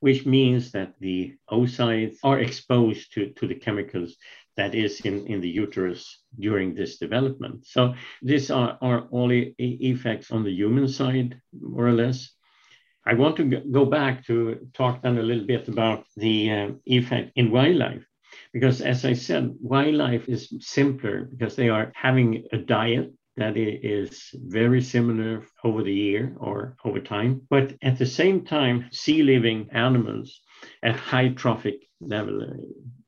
which 0.00 0.26
means 0.26 0.72
that 0.72 0.94
the 1.00 1.34
oocytes 1.50 2.16
are 2.22 2.38
exposed 2.38 3.12
to, 3.14 3.30
to 3.30 3.46
the 3.46 3.54
chemicals 3.54 4.16
that 4.56 4.74
is 4.74 5.00
in, 5.00 5.26
in 5.26 5.40
the 5.40 5.48
uterus 5.48 6.18
during 6.38 6.74
this 6.74 6.98
development. 6.98 7.66
So 7.66 7.94
these 8.22 8.50
are, 8.50 8.78
are 8.80 9.08
all 9.10 9.32
e- 9.32 9.54
effects 9.58 10.30
on 10.30 10.44
the 10.44 10.52
human 10.52 10.88
side, 10.88 11.40
more 11.52 11.86
or 11.86 11.92
less. 11.92 12.30
I 13.04 13.14
want 13.14 13.36
to 13.36 13.44
go 13.44 13.84
back 13.84 14.24
to 14.26 14.68
talk 14.72 15.02
then 15.02 15.18
a 15.18 15.22
little 15.22 15.46
bit 15.46 15.68
about 15.68 16.06
the 16.16 16.50
uh, 16.50 16.68
effect 16.86 17.32
in 17.36 17.50
wildlife. 17.50 18.05
Because 18.56 18.80
as 18.80 19.04
I 19.04 19.12
said, 19.12 19.54
wildlife 19.60 20.30
is 20.30 20.50
simpler 20.60 21.28
because 21.30 21.56
they 21.56 21.68
are 21.68 21.92
having 21.94 22.44
a 22.52 22.56
diet 22.56 23.12
that 23.36 23.54
is 23.58 24.30
very 24.32 24.80
similar 24.80 25.44
over 25.62 25.82
the 25.82 25.92
year 25.92 26.34
or 26.40 26.74
over 26.82 27.00
time. 27.00 27.42
But 27.50 27.74
at 27.82 27.98
the 27.98 28.06
same 28.06 28.46
time, 28.46 28.86
sea 28.92 29.22
living 29.22 29.68
animals 29.72 30.40
at 30.82 30.96
high 30.96 31.28
trophic 31.34 31.82
level, 32.00 32.46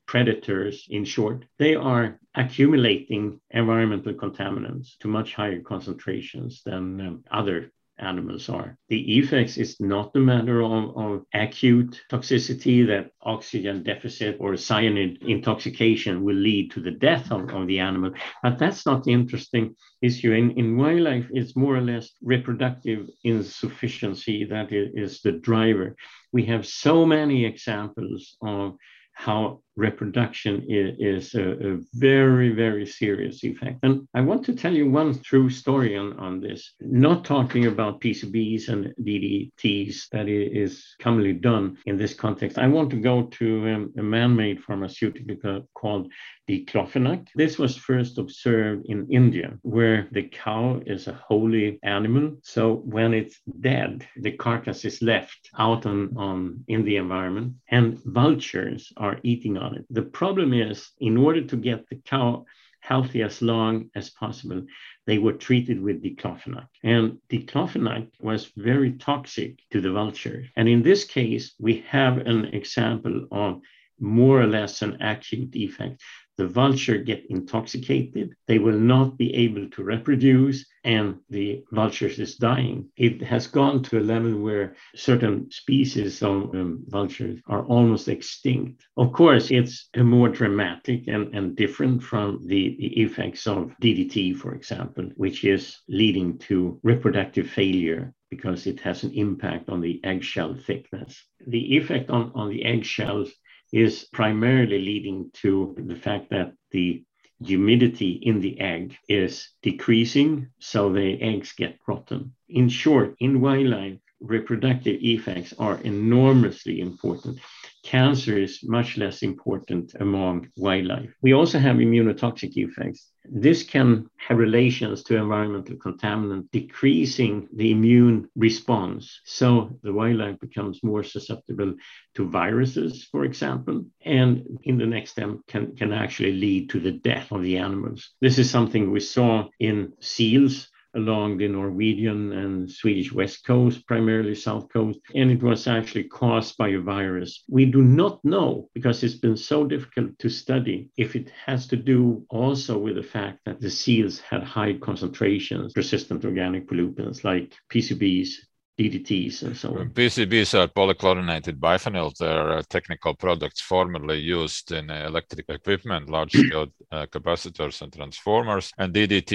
predators 0.04 0.86
in 0.90 1.06
short, 1.06 1.46
they 1.58 1.74
are 1.74 2.20
accumulating 2.34 3.40
environmental 3.50 4.12
contaminants 4.12 4.98
to 4.98 5.08
much 5.08 5.32
higher 5.32 5.62
concentrations 5.62 6.60
than 6.66 7.00
um, 7.00 7.24
other 7.30 7.72
animals 7.98 8.48
are. 8.48 8.76
The 8.88 9.18
effects 9.18 9.56
is 9.56 9.80
not 9.80 10.14
a 10.14 10.20
matter 10.20 10.62
of, 10.62 10.96
of 10.96 11.24
acute 11.34 12.00
toxicity 12.10 12.86
that 12.86 13.10
oxygen 13.22 13.82
deficit 13.82 14.36
or 14.40 14.56
cyanide 14.56 15.18
intoxication 15.22 16.22
will 16.22 16.36
lead 16.36 16.70
to 16.72 16.80
the 16.80 16.90
death 16.90 17.30
of, 17.30 17.50
of 17.50 17.66
the 17.66 17.80
animal, 17.80 18.12
but 18.42 18.58
that's 18.58 18.86
not 18.86 19.04
the 19.04 19.12
interesting 19.12 19.74
issue. 20.02 20.32
In, 20.32 20.52
in 20.52 20.76
wildlife, 20.76 21.26
it's 21.30 21.56
more 21.56 21.76
or 21.76 21.82
less 21.82 22.10
reproductive 22.22 23.08
insufficiency 23.24 24.44
that 24.44 24.68
is 24.72 25.20
the 25.20 25.32
driver. 25.32 25.96
We 26.32 26.44
have 26.46 26.66
so 26.66 27.04
many 27.04 27.44
examples 27.44 28.36
of 28.42 28.76
how 29.12 29.62
reproduction 29.78 30.64
is, 30.68 31.34
a, 31.34 31.74
a, 31.74 31.78
very, 31.94 32.50
very 32.50 32.84
serious 32.84 33.44
effect. 33.44 33.78
And 33.82 34.06
I 34.12 34.20
want 34.20 34.44
to 34.46 34.54
tell 34.54 34.74
you 34.74 34.90
one 34.90 35.18
true 35.20 35.48
story 35.48 35.96
on, 35.96 36.18
on 36.18 36.40
this, 36.40 36.74
not 36.80 37.24
talking 37.24 37.66
about 37.66 38.00
PCBs 38.00 38.68
and 38.68 38.92
DDTs 39.00 40.08
that 40.10 40.28
is 40.28 40.84
commonly 41.00 41.32
done 41.32 41.78
in 41.86 41.96
this 41.96 42.14
context. 42.14 42.58
I 42.58 42.66
want 42.66 42.90
to 42.90 42.96
go 42.96 43.24
to 43.38 43.68
um, 43.68 43.92
a 43.96 44.02
man 44.02 44.34
made 44.34 44.62
pharmaceutical 44.62 45.68
called 45.74 46.10
diclofenac. 46.48 47.28
This 47.34 47.58
was 47.58 47.76
first 47.76 48.18
observed 48.18 48.86
in 48.86 49.06
India, 49.10 49.58
where 49.62 50.08
the 50.12 50.22
cow 50.22 50.80
is 50.86 51.06
a 51.06 51.20
holy 51.28 51.78
animal. 51.82 52.38
So 52.42 52.76
when 52.76 53.12
it's 53.12 53.38
dead, 53.60 54.06
the 54.16 54.32
carcass 54.32 54.84
is 54.84 55.02
left 55.02 55.50
out 55.58 55.86
on, 55.86 56.16
on 56.16 56.64
in 56.68 56.84
the 56.84 56.96
environment, 56.96 57.54
and 57.70 57.98
vultures 58.04 58.92
are 58.96 59.20
eating 59.22 59.58
on 59.68 59.76
it. 59.76 59.86
The 59.90 60.02
problem 60.02 60.52
is, 60.52 60.90
in 60.98 61.16
order 61.16 61.42
to 61.42 61.56
get 61.56 61.88
the 61.88 61.96
cow 61.96 62.44
healthy 62.80 63.22
as 63.22 63.42
long 63.42 63.90
as 63.94 64.10
possible, 64.10 64.62
they 65.06 65.18
were 65.18 65.32
treated 65.32 65.80
with 65.80 66.02
diclofenac. 66.02 66.68
And 66.82 67.18
diclofenac 67.28 68.08
was 68.20 68.52
very 68.56 68.92
toxic 68.92 69.58
to 69.72 69.80
the 69.80 69.92
vulture. 69.92 70.44
And 70.56 70.68
in 70.68 70.82
this 70.82 71.04
case, 71.04 71.54
we 71.58 71.84
have 71.88 72.18
an 72.18 72.46
example 72.46 73.26
of 73.30 73.60
more 74.00 74.40
or 74.40 74.46
less 74.46 74.82
an 74.82 75.02
acute 75.02 75.54
effect 75.56 76.02
the 76.38 76.46
vulture 76.46 76.98
get 76.98 77.26
intoxicated, 77.28 78.34
they 78.46 78.58
will 78.58 78.78
not 78.78 79.18
be 79.18 79.34
able 79.34 79.68
to 79.70 79.82
reproduce, 79.82 80.64
and 80.84 81.16
the 81.28 81.64
vulture 81.72 82.06
is 82.06 82.36
dying. 82.36 82.88
It 82.96 83.20
has 83.22 83.48
gone 83.48 83.82
to 83.84 83.98
a 83.98 84.08
level 84.14 84.38
where 84.38 84.76
certain 84.94 85.50
species 85.50 86.22
of 86.22 86.54
um, 86.54 86.84
vultures 86.86 87.40
are 87.48 87.64
almost 87.64 88.06
extinct. 88.06 88.86
Of 88.96 89.12
course, 89.12 89.50
it's 89.50 89.90
more 89.96 90.28
dramatic 90.28 91.08
and, 91.08 91.34
and 91.34 91.56
different 91.56 92.04
from 92.04 92.46
the, 92.46 92.76
the 92.78 93.00
effects 93.02 93.48
of 93.48 93.74
DDT, 93.82 94.36
for 94.36 94.54
example, 94.54 95.10
which 95.16 95.44
is 95.44 95.78
leading 95.88 96.38
to 96.46 96.78
reproductive 96.84 97.50
failure 97.50 98.14
because 98.30 98.66
it 98.66 98.78
has 98.80 99.02
an 99.02 99.12
impact 99.14 99.68
on 99.68 99.80
the 99.80 100.00
eggshell 100.04 100.54
thickness. 100.54 101.24
The 101.46 101.76
effect 101.76 102.10
on, 102.10 102.30
on 102.34 102.48
the 102.48 102.64
eggshells 102.64 103.32
is 103.72 104.04
primarily 104.12 104.78
leading 104.78 105.30
to 105.34 105.74
the 105.78 105.96
fact 105.96 106.30
that 106.30 106.54
the 106.70 107.02
humidity 107.44 108.12
in 108.22 108.40
the 108.40 108.58
egg 108.60 108.96
is 109.08 109.50
decreasing, 109.62 110.48
so 110.58 110.92
the 110.92 111.20
eggs 111.22 111.52
get 111.52 111.78
rotten. 111.86 112.34
In 112.48 112.68
short, 112.68 113.14
in 113.20 113.40
wildlife, 113.40 113.98
reproductive 114.20 114.98
effects 115.02 115.54
are 115.58 115.80
enormously 115.82 116.80
important 116.80 117.38
cancer 117.82 118.38
is 118.38 118.60
much 118.62 118.96
less 118.96 119.22
important 119.22 119.94
among 120.00 120.48
wildlife. 120.56 121.10
We 121.22 121.32
also 121.32 121.58
have 121.58 121.76
immunotoxic 121.76 122.56
effects. 122.56 123.10
This 123.24 123.62
can 123.62 124.08
have 124.16 124.38
relations 124.38 125.02
to 125.04 125.16
environmental 125.16 125.76
contaminant 125.76 126.50
decreasing 126.50 127.48
the 127.54 127.70
immune 127.70 128.28
response. 128.36 129.20
So 129.24 129.78
the 129.82 129.92
wildlife 129.92 130.38
becomes 130.40 130.82
more 130.82 131.02
susceptible 131.02 131.74
to 132.14 132.28
viruses, 132.28 133.04
for 133.04 133.24
example, 133.24 133.84
and 134.04 134.58
in 134.62 134.78
the 134.78 134.86
next 134.86 135.10
step 135.10 135.30
can, 135.46 135.76
can 135.76 135.92
actually 135.92 136.32
lead 136.32 136.70
to 136.70 136.80
the 136.80 136.92
death 136.92 137.32
of 137.32 137.42
the 137.42 137.58
animals. 137.58 138.10
This 138.20 138.38
is 138.38 138.50
something 138.50 138.90
we 138.90 139.00
saw 139.00 139.48
in 139.60 139.92
seals 140.00 140.68
along 140.98 141.38
the 141.38 141.48
Norwegian 141.48 142.32
and 142.32 142.70
Swedish 142.70 143.12
west 143.12 143.46
coast, 143.46 143.86
primarily 143.86 144.34
south 144.34 144.68
coast, 144.72 144.98
and 145.14 145.30
it 145.30 145.42
was 145.42 145.66
actually 145.66 146.04
caused 146.04 146.56
by 146.58 146.68
a 146.70 146.80
virus. 146.80 147.44
We 147.48 147.64
do 147.64 147.82
not 147.82 148.24
know 148.24 148.68
because 148.74 149.02
it's 149.02 149.22
been 149.26 149.36
so 149.36 149.64
difficult 149.64 150.18
to 150.18 150.28
study 150.28 150.90
if 150.96 151.16
it 151.16 151.30
has 151.46 151.66
to 151.68 151.76
do 151.76 152.24
also 152.28 152.78
with 152.78 152.96
the 152.96 153.10
fact 153.16 153.38
that 153.46 153.60
the 153.60 153.70
seals 153.70 154.20
had 154.20 154.42
high 154.42 154.74
concentrations 154.74 155.72
persistent 155.72 156.24
organic 156.24 156.66
pollutants 156.68 157.24
like 157.24 157.54
PCBs, 157.72 158.30
DDTs 158.78 159.42
and 159.42 159.56
so 159.56 159.76
on. 159.76 159.90
PCBs 159.90 160.54
are 160.54 160.68
polychlorinated 160.68 161.58
biphenyls. 161.58 162.16
They're 162.18 162.62
technical 162.62 163.14
products 163.14 163.60
formerly 163.60 164.18
used 164.18 164.70
in 164.70 164.88
uh, 164.88 165.04
electric 165.06 165.48
equipment, 165.48 166.08
large-scale 166.08 166.68
uh, 166.92 167.06
capacitors 167.06 167.82
and 167.82 167.92
transformers. 167.92 168.72
And 168.78 168.94
DDT 168.94 169.32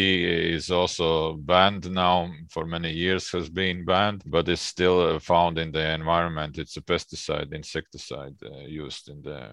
is 0.53 0.71
also 0.71 1.34
banned 1.34 1.91
now. 1.91 2.32
For 2.49 2.65
many 2.65 2.91
years, 2.91 3.29
has 3.32 3.49
been 3.49 3.84
banned, 3.84 4.23
but 4.25 4.47
it's 4.47 4.62
still 4.62 5.15
uh, 5.15 5.19
found 5.19 5.58
in 5.58 5.71
the 5.71 5.93
environment. 5.93 6.58
It's 6.58 6.77
a 6.77 6.82
pesticide, 6.82 7.53
insecticide 7.53 8.36
uh, 8.45 8.60
used 8.60 9.10
in 9.10 9.21
the 9.21 9.49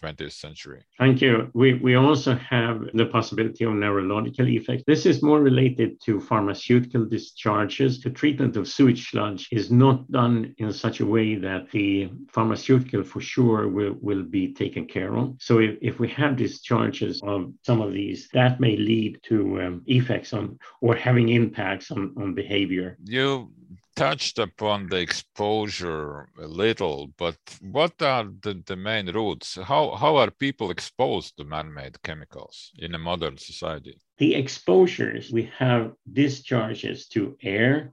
20th 0.00 0.32
century. 0.32 0.82
Thank 0.98 1.20
you. 1.20 1.50
We 1.54 1.74
we 1.74 1.94
also 1.94 2.34
have 2.36 2.84
the 2.94 3.06
possibility 3.06 3.64
of 3.64 3.74
neurological 3.74 4.48
effects. 4.48 4.84
This 4.86 5.06
is 5.06 5.22
more 5.22 5.40
related 5.40 6.00
to 6.02 6.20
pharmaceutical 6.20 7.04
discharges. 7.04 8.00
The 8.00 8.10
treatment 8.10 8.56
of 8.56 8.68
sewage 8.68 9.10
sludge 9.10 9.48
is 9.50 9.70
not 9.70 10.10
done 10.10 10.54
in 10.58 10.72
such 10.72 11.00
a 11.00 11.06
way 11.06 11.36
that 11.36 11.70
the 11.70 12.10
pharmaceutical 12.30 13.02
for 13.02 13.20
sure 13.20 13.68
will, 13.68 13.96
will 14.00 14.22
be 14.22 14.52
taken 14.52 14.86
care 14.86 15.16
of. 15.16 15.36
So 15.40 15.58
if, 15.58 15.76
if 15.80 15.98
we 15.98 16.08
have 16.10 16.36
discharges 16.36 17.20
of 17.22 17.52
some 17.64 17.80
of 17.80 17.92
these, 17.92 18.28
that 18.32 18.60
may 18.60 18.76
lead 18.76 19.20
to 19.24 19.62
um, 19.62 19.82
effects 19.86 20.32
on 20.32 20.58
or 20.80 20.94
having 20.94 21.28
impacts 21.30 21.90
on, 21.90 22.14
on 22.16 22.34
behavior. 22.34 22.96
You 23.04 23.50
touched 23.98 24.38
upon 24.38 24.86
the 24.88 25.00
exposure 25.00 26.28
a 26.40 26.46
little, 26.46 27.10
but 27.18 27.36
what 27.60 28.00
are 28.00 28.28
the, 28.42 28.62
the 28.64 28.76
main 28.76 29.10
routes? 29.10 29.56
How, 29.56 29.96
how 29.96 30.16
are 30.16 30.30
people 30.30 30.70
exposed 30.70 31.36
to 31.36 31.44
man 31.44 31.74
made 31.74 32.00
chemicals 32.04 32.70
in 32.78 32.94
a 32.94 32.98
modern 32.98 33.38
society? 33.38 33.98
The 34.18 34.36
exposures 34.36 35.32
we 35.32 35.50
have 35.58 35.94
discharges 36.12 37.08
to 37.08 37.36
air, 37.42 37.92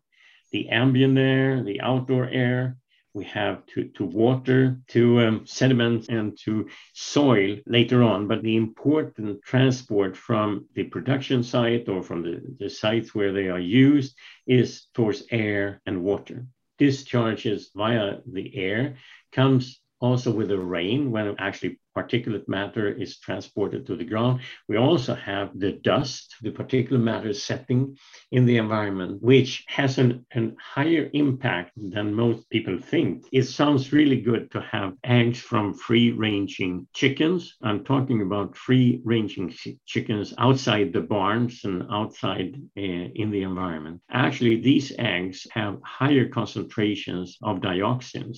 the 0.52 0.70
ambient 0.70 1.18
air, 1.18 1.64
the 1.64 1.82
outdoor 1.82 2.30
air. 2.30 2.78
We 3.16 3.24
have 3.26 3.66
to, 3.68 3.86
to 3.96 4.04
water, 4.04 4.78
to 4.90 5.22
um, 5.22 5.46
sediments, 5.46 6.10
and 6.10 6.38
to 6.44 6.68
soil 6.94 7.56
later 7.66 8.04
on. 8.04 8.28
But 8.28 8.44
the 8.44 8.58
important 8.58 9.42
transport 9.42 10.18
from 10.18 10.66
the 10.76 10.84
production 10.84 11.42
site 11.42 11.88
or 11.88 12.04
from 12.04 12.24
the, 12.24 12.42
the 12.60 12.70
sites 12.70 13.16
where 13.16 13.32
they 13.32 13.48
are 13.48 13.60
used 13.60 14.18
is 14.46 14.88
towards 14.94 15.24
air 15.32 15.82
and 15.86 16.04
water. 16.04 16.46
Discharges 16.78 17.72
via 17.74 18.18
the 18.30 18.54
air 18.54 18.98
comes 19.32 19.80
also 20.02 20.32
with 20.32 20.50
the 20.50 20.60
rain 20.60 21.10
when 21.10 21.36
actually 21.40 21.80
particulate 21.96 22.48
matter 22.48 22.88
is 22.90 23.20
transported 23.20 23.86
to 23.86 23.96
the 23.96 24.04
ground. 24.04 24.42
We 24.68 24.78
also 24.78 25.16
have 25.16 25.58
the 25.58 25.74
dust, 25.74 26.36
the 26.42 26.52
particulate 26.52 27.02
matter 27.02 27.34
setting 27.34 27.98
in 28.32 28.46
the 28.46 28.58
environment, 28.58 29.22
which 29.22 29.64
has 29.68 29.98
an, 29.98 30.26
an 30.32 30.56
higher 30.60 31.10
impact 31.14 31.72
than 31.78 32.14
most 32.14 32.50
people 32.50 32.78
think. 32.78 33.26
It 33.32 33.44
sounds 33.44 33.94
really 33.94 34.22
good 34.22 34.52
to 34.52 34.62
have 34.62 34.94
eggs 35.04 35.40
from 35.40 35.74
free 35.74 36.12
ranging 36.12 36.88
chickens. 36.94 37.56
I'm 37.62 37.84
talking 37.84 38.22
about 38.22 38.58
free 38.58 39.02
ranging 39.04 39.54
chickens 39.86 40.34
outside 40.38 40.92
the 40.92 41.02
barns 41.02 41.62
and 41.64 41.84
outside 41.92 42.56
uh, 42.78 42.82
in 42.82 43.32
the 43.32 43.44
environment. 43.44 44.02
Actually, 44.12 44.62
these 44.62 44.92
eggs 45.00 45.48
have 45.52 45.80
higher 45.84 46.28
concentrations 46.28 47.38
of 47.42 47.60
dioxins 47.60 48.38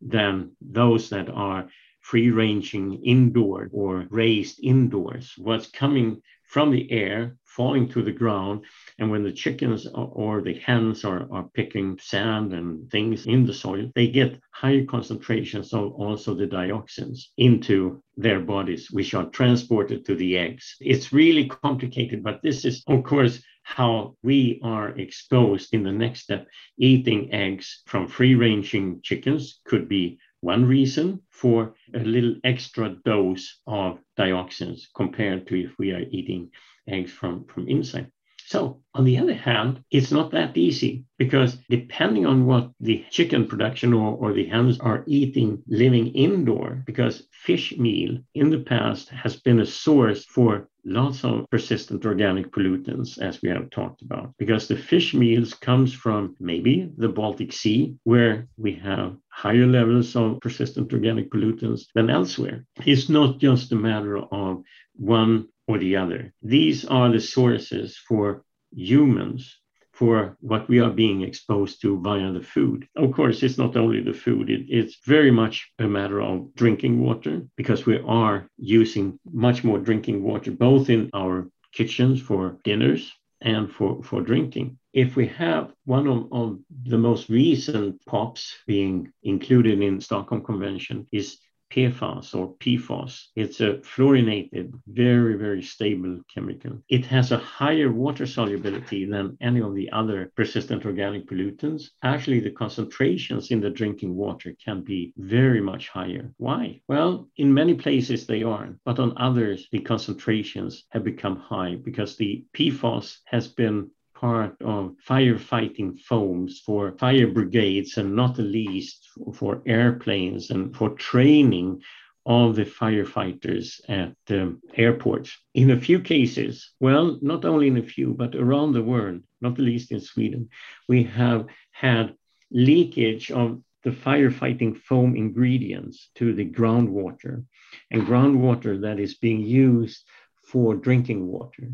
than 0.00 0.52
those 0.60 1.10
that 1.10 1.28
are 1.28 1.68
free 2.10 2.30
ranging 2.30 3.04
indoor 3.04 3.68
or 3.72 4.06
raised 4.10 4.58
indoors. 4.64 5.32
What's 5.38 5.68
coming 5.68 6.20
from 6.50 6.72
the 6.72 6.90
air 6.90 7.36
falling 7.44 7.88
to 7.88 8.02
the 8.02 8.10
ground. 8.10 8.64
And 8.98 9.10
when 9.10 9.22
the 9.22 9.32
chickens 9.32 9.86
or 9.94 10.42
the 10.42 10.54
hens 10.54 11.04
are, 11.04 11.28
are 11.32 11.48
picking 11.54 11.98
sand 12.00 12.52
and 12.52 12.90
things 12.90 13.26
in 13.26 13.46
the 13.46 13.54
soil, 13.54 13.92
they 13.94 14.08
get 14.08 14.40
higher 14.50 14.84
concentrations 14.84 15.72
of 15.72 15.92
also 15.92 16.34
the 16.34 16.48
dioxins 16.48 17.26
into 17.36 18.02
their 18.16 18.40
bodies, 18.40 18.90
which 18.90 19.14
are 19.14 19.30
transported 19.30 20.04
to 20.06 20.16
the 20.16 20.36
eggs. 20.36 20.74
It's 20.80 21.12
really 21.12 21.46
complicated, 21.48 22.24
but 22.24 22.40
this 22.42 22.64
is, 22.64 22.82
of 22.88 23.04
course, 23.04 23.40
how 23.62 24.16
we 24.24 24.60
are 24.64 24.88
exposed 24.98 25.72
in 25.72 25.84
the 25.84 25.92
next 25.92 26.22
step. 26.22 26.48
Eating 26.78 27.32
eggs 27.32 27.82
from 27.86 28.08
free 28.08 28.34
ranging 28.34 29.00
chickens 29.02 29.60
could 29.64 29.88
be 29.88 30.18
one 30.40 30.64
reason 30.64 31.20
for 31.30 31.74
a 31.94 32.00
little 32.00 32.36
extra 32.44 32.96
dose 33.04 33.60
of 33.66 33.98
dioxins 34.18 34.82
compared 34.94 35.46
to 35.48 35.60
if 35.64 35.72
we 35.78 35.92
are 35.92 36.04
eating 36.10 36.50
eggs 36.88 37.12
from, 37.12 37.44
from 37.46 37.68
inside. 37.68 38.10
So, 38.50 38.82
on 38.94 39.04
the 39.04 39.16
other 39.16 39.34
hand, 39.34 39.84
it's 39.92 40.10
not 40.10 40.32
that 40.32 40.56
easy 40.56 41.04
because 41.18 41.56
depending 41.68 42.26
on 42.26 42.46
what 42.46 42.72
the 42.80 43.04
chicken 43.08 43.46
production 43.46 43.92
or, 43.92 44.16
or 44.16 44.32
the 44.32 44.46
hens 44.46 44.80
are 44.80 45.04
eating 45.06 45.62
living 45.68 46.08
indoor, 46.08 46.82
because 46.84 47.28
fish 47.30 47.78
meal 47.78 48.18
in 48.34 48.50
the 48.50 48.58
past 48.58 49.08
has 49.10 49.36
been 49.36 49.60
a 49.60 49.66
source 49.66 50.24
for 50.24 50.68
lots 50.84 51.22
of 51.24 51.48
persistent 51.48 52.04
organic 52.04 52.50
pollutants 52.50 53.18
as 53.18 53.40
we 53.40 53.48
have 53.50 53.70
talked 53.70 54.02
about 54.02 54.34
because 54.36 54.66
the 54.66 54.76
fish 54.76 55.14
meals 55.14 55.54
comes 55.54 55.92
from 55.92 56.34
maybe 56.40 56.90
the 56.96 57.08
baltic 57.08 57.52
sea 57.52 57.94
where 58.02 58.48
we 58.56 58.72
have 58.72 59.16
higher 59.28 59.66
levels 59.66 60.16
of 60.16 60.40
persistent 60.40 60.92
organic 60.92 61.30
pollutants 61.30 61.82
than 61.94 62.10
elsewhere. 62.10 62.64
It's 62.84 63.08
not 63.08 63.38
just 63.38 63.70
a 63.70 63.76
matter 63.76 64.18
of 64.18 64.64
one 64.96 65.46
or 65.70 65.78
the 65.78 65.96
other. 65.96 66.32
These 66.42 66.84
are 66.84 67.10
the 67.12 67.20
sources 67.20 67.96
for 68.08 68.42
humans 68.74 69.56
for 70.00 70.36
what 70.40 70.68
we 70.68 70.80
are 70.80 70.90
being 71.04 71.20
exposed 71.22 71.82
to 71.82 72.00
via 72.00 72.32
the 72.32 72.46
food. 72.54 72.88
Of 72.96 73.12
course, 73.12 73.42
it's 73.42 73.58
not 73.58 73.76
only 73.76 74.00
the 74.02 74.14
food, 74.24 74.48
it, 74.50 74.62
it's 74.68 74.96
very 75.06 75.30
much 75.30 75.70
a 75.78 75.86
matter 75.86 76.20
of 76.22 76.54
drinking 76.54 77.00
water 77.00 77.42
because 77.56 77.84
we 77.86 77.98
are 77.98 78.48
using 78.56 79.20
much 79.46 79.62
more 79.62 79.78
drinking 79.78 80.22
water, 80.22 80.50
both 80.50 80.88
in 80.88 81.10
our 81.14 81.50
kitchens 81.72 82.20
for 82.20 82.58
dinners 82.64 83.12
and 83.42 83.70
for, 83.70 84.02
for 84.02 84.22
drinking. 84.22 84.78
If 84.92 85.16
we 85.16 85.26
have 85.28 85.72
one 85.84 86.06
of, 86.08 86.32
of 86.32 86.58
the 86.94 86.98
most 86.98 87.28
recent 87.28 88.04
POPs 88.06 88.56
being 88.66 89.12
included 89.22 89.80
in 89.82 90.00
Stockholm 90.00 90.42
Convention 90.42 91.06
is 91.12 91.38
PFAS 91.70 92.34
or 92.34 92.54
PFAS. 92.56 93.26
It's 93.36 93.60
a 93.60 93.74
fluorinated, 93.78 94.72
very, 94.86 95.36
very 95.36 95.62
stable 95.62 96.20
chemical. 96.32 96.82
It 96.88 97.04
has 97.06 97.32
a 97.32 97.38
higher 97.38 97.92
water 97.92 98.26
solubility 98.26 99.04
than 99.04 99.36
any 99.40 99.60
of 99.60 99.74
the 99.74 99.90
other 99.92 100.32
persistent 100.36 100.84
organic 100.84 101.26
pollutants. 101.26 101.90
Actually, 102.02 102.40
the 102.40 102.50
concentrations 102.50 103.50
in 103.50 103.60
the 103.60 103.70
drinking 103.70 104.14
water 104.14 104.54
can 104.64 104.82
be 104.82 105.12
very 105.16 105.60
much 105.60 105.88
higher. 105.88 106.32
Why? 106.36 106.80
Well, 106.88 107.28
in 107.36 107.54
many 107.54 107.74
places 107.74 108.26
they 108.26 108.42
aren't, 108.42 108.78
but 108.84 108.98
on 108.98 109.14
others, 109.16 109.68
the 109.70 109.80
concentrations 109.80 110.84
have 110.90 111.04
become 111.04 111.36
high 111.36 111.76
because 111.76 112.16
the 112.16 112.44
PFAS 112.54 113.18
has 113.26 113.48
been 113.48 113.90
part 114.20 114.54
of 114.60 114.94
firefighting 115.08 115.98
foams 115.98 116.60
for 116.60 116.92
fire 116.98 117.26
brigades 117.26 117.96
and 117.96 118.14
not 118.14 118.36
the 118.36 118.42
least 118.42 119.08
for 119.34 119.62
airplanes 119.66 120.50
and 120.50 120.76
for 120.76 120.90
training 120.90 121.80
of 122.26 122.54
the 122.54 122.66
firefighters 122.66 123.80
at 123.88 124.14
um, 124.28 124.60
airports. 124.76 125.38
In 125.54 125.70
a 125.70 125.80
few 125.80 126.00
cases, 126.00 126.70
well, 126.78 127.18
not 127.22 127.46
only 127.46 127.68
in 127.68 127.78
a 127.78 127.82
few, 127.82 128.12
but 128.12 128.34
around 128.34 128.72
the 128.72 128.82
world, 128.82 129.22
not 129.40 129.56
the 129.56 129.62
least 129.62 129.90
in 129.90 130.00
Sweden, 130.00 130.50
we 130.86 131.02
have 131.04 131.46
had 131.72 132.14
leakage 132.50 133.30
of 133.30 133.62
the 133.84 133.90
firefighting 133.90 134.76
foam 134.76 135.16
ingredients 135.16 136.10
to 136.16 136.34
the 136.34 136.44
groundwater 136.44 137.44
and 137.90 138.06
groundwater 138.06 138.82
that 138.82 139.00
is 139.00 139.14
being 139.14 139.40
used 139.40 140.04
for 140.44 140.74
drinking 140.74 141.26
water. 141.26 141.72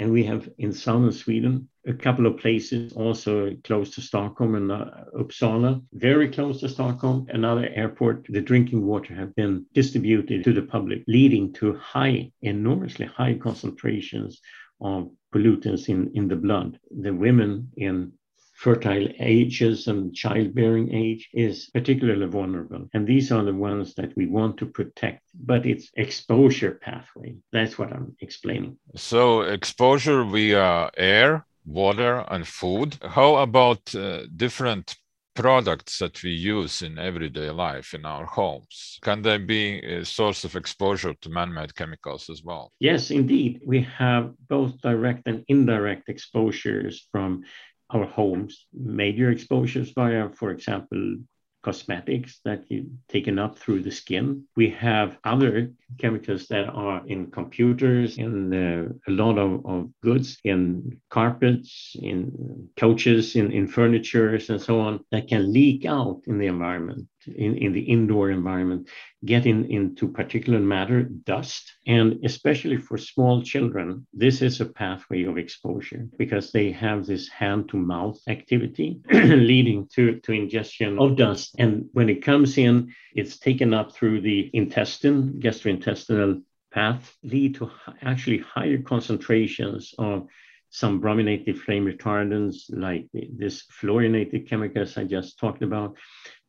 And 0.00 0.10
we 0.10 0.24
have 0.24 0.48
in 0.58 0.72
southern 0.72 1.12
Sweden 1.12 1.68
a 1.86 1.92
couple 1.92 2.26
of 2.26 2.38
places 2.38 2.92
also 2.94 3.54
close 3.64 3.90
to 3.90 4.00
Stockholm 4.00 4.54
and 4.54 4.72
uh, 4.72 4.86
Uppsala, 5.18 5.82
very 5.92 6.28
close 6.28 6.60
to 6.60 6.68
Stockholm, 6.68 7.26
another 7.28 7.68
airport. 7.74 8.26
The 8.28 8.40
drinking 8.40 8.86
water 8.86 9.14
have 9.14 9.34
been 9.34 9.66
distributed 9.74 10.44
to 10.44 10.52
the 10.52 10.62
public, 10.62 11.04
leading 11.06 11.52
to 11.54 11.74
high, 11.74 12.32
enormously 12.42 13.06
high 13.06 13.34
concentrations 13.34 14.40
of 14.80 15.10
pollutants 15.34 15.88
in, 15.88 16.10
in 16.14 16.28
the 16.28 16.36
blood. 16.36 16.78
The 16.90 17.12
women 17.12 17.70
in 17.76 18.12
fertile 18.54 19.08
ages 19.18 19.88
and 19.88 20.14
childbearing 20.14 20.94
age 20.94 21.28
is 21.34 21.68
particularly 21.74 22.26
vulnerable. 22.26 22.88
And 22.94 23.06
these 23.06 23.32
are 23.32 23.44
the 23.44 23.54
ones 23.54 23.94
that 23.94 24.16
we 24.16 24.26
want 24.26 24.58
to 24.58 24.66
protect, 24.66 25.22
but 25.34 25.66
it's 25.66 25.90
exposure 25.96 26.78
pathway. 26.80 27.36
That's 27.52 27.76
what 27.78 27.92
I'm 27.92 28.16
explaining. 28.20 28.78
So, 28.94 29.42
exposure 29.42 30.24
via 30.24 30.90
air, 30.96 31.44
water, 31.64 32.24
and 32.28 32.46
food. 32.46 32.98
How 33.02 33.36
about 33.36 33.94
uh, 33.94 34.22
different 34.36 34.96
products 35.34 35.98
that 35.98 36.22
we 36.22 36.30
use 36.30 36.82
in 36.82 36.98
everyday 36.98 37.50
life 37.50 37.92
in 37.94 38.04
our 38.04 38.24
homes? 38.24 38.98
Can 39.02 39.22
they 39.22 39.38
be 39.38 39.80
a 39.80 40.04
source 40.04 40.44
of 40.44 40.56
exposure 40.56 41.14
to 41.14 41.28
man-made 41.28 41.74
chemicals 41.74 42.30
as 42.30 42.42
well? 42.42 42.70
Yes 42.80 43.10
indeed. 43.10 43.60
We 43.66 43.82
have 43.98 44.32
both 44.48 44.80
direct 44.80 45.22
and 45.26 45.44
indirect 45.48 46.08
exposures 46.08 47.08
from 47.10 47.42
our 47.90 48.06
homes, 48.06 48.66
major 48.72 49.30
exposures 49.30 49.90
via, 49.90 50.30
for 50.30 50.50
example, 50.50 51.18
cosmetics 51.64 52.40
that 52.44 52.70
you 52.70 52.90
taken 53.08 53.38
up 53.38 53.58
through 53.58 53.82
the 53.82 53.90
skin. 53.90 54.44
We 54.54 54.68
have 54.70 55.18
other 55.24 55.72
chemicals 55.98 56.46
that 56.48 56.68
are 56.68 57.02
in 57.06 57.30
computers, 57.30 58.18
in 58.18 58.52
uh, 58.52 58.92
a 59.08 59.12
lot 59.12 59.38
of, 59.38 59.64
of 59.66 59.90
goods, 60.02 60.38
in 60.44 61.00
carpets, 61.10 61.96
in 62.00 62.68
coaches, 62.76 63.34
in, 63.34 63.50
in 63.50 63.66
furnitures, 63.66 64.50
and 64.50 64.60
so 64.60 64.80
on, 64.80 65.04
that 65.10 65.28
can 65.28 65.52
leak 65.52 65.86
out 65.86 66.20
in 66.26 66.38
the 66.38 66.46
environment 66.46 67.08
in, 67.26 67.56
in 67.56 67.72
the 67.72 67.80
indoor 67.80 68.30
environment 68.30 68.88
get 69.24 69.46
in, 69.46 69.64
into 69.66 70.08
particulate 70.08 70.62
matter, 70.62 71.02
dust, 71.02 71.72
and 71.86 72.24
especially 72.24 72.76
for 72.76 72.98
small 72.98 73.42
children, 73.42 74.06
this 74.12 74.42
is 74.42 74.60
a 74.60 74.66
pathway 74.66 75.24
of 75.24 75.38
exposure 75.38 76.06
because 76.18 76.52
they 76.52 76.70
have 76.70 77.06
this 77.06 77.28
hand 77.28 77.68
to 77.70 77.76
mouth 77.76 78.18
activity 78.28 79.00
leading 79.12 79.88
to, 79.94 80.20
to 80.20 80.32
ingestion 80.32 80.98
of 80.98 81.16
dust. 81.16 81.54
And 81.58 81.86
when 81.92 82.08
it 82.08 82.22
comes 82.22 82.58
in, 82.58 82.92
it's 83.14 83.38
taken 83.38 83.72
up 83.72 83.92
through 83.92 84.20
the 84.20 84.50
intestine, 84.52 85.40
gastrointestinal 85.40 86.42
path, 86.72 87.14
lead 87.22 87.54
to 87.54 87.70
actually 88.02 88.38
higher 88.38 88.78
concentrations 88.78 89.94
of 89.98 90.26
some 90.74 91.00
brominated 91.00 91.56
flame 91.56 91.86
retardants 91.86 92.64
like 92.68 93.06
this 93.12 93.64
fluorinated 93.80 94.48
chemicals 94.48 94.98
I 94.98 95.04
just 95.04 95.38
talked 95.38 95.62
about, 95.62 95.96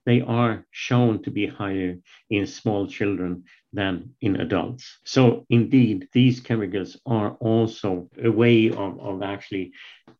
they 0.06 0.22
are 0.22 0.66
shown 0.72 1.22
to 1.24 1.32
be 1.32 1.48
higher 1.48 1.98
in 2.30 2.46
small 2.46 2.88
children 2.88 3.44
than 3.74 4.14
in 4.22 4.40
adults. 4.40 5.00
So, 5.04 5.46
indeed, 5.50 6.08
these 6.14 6.40
chemicals 6.40 6.98
are 7.06 7.32
also 7.40 8.10
a 8.24 8.32
way 8.32 8.70
of, 8.70 9.00
of 9.00 9.22
actually 9.24 9.74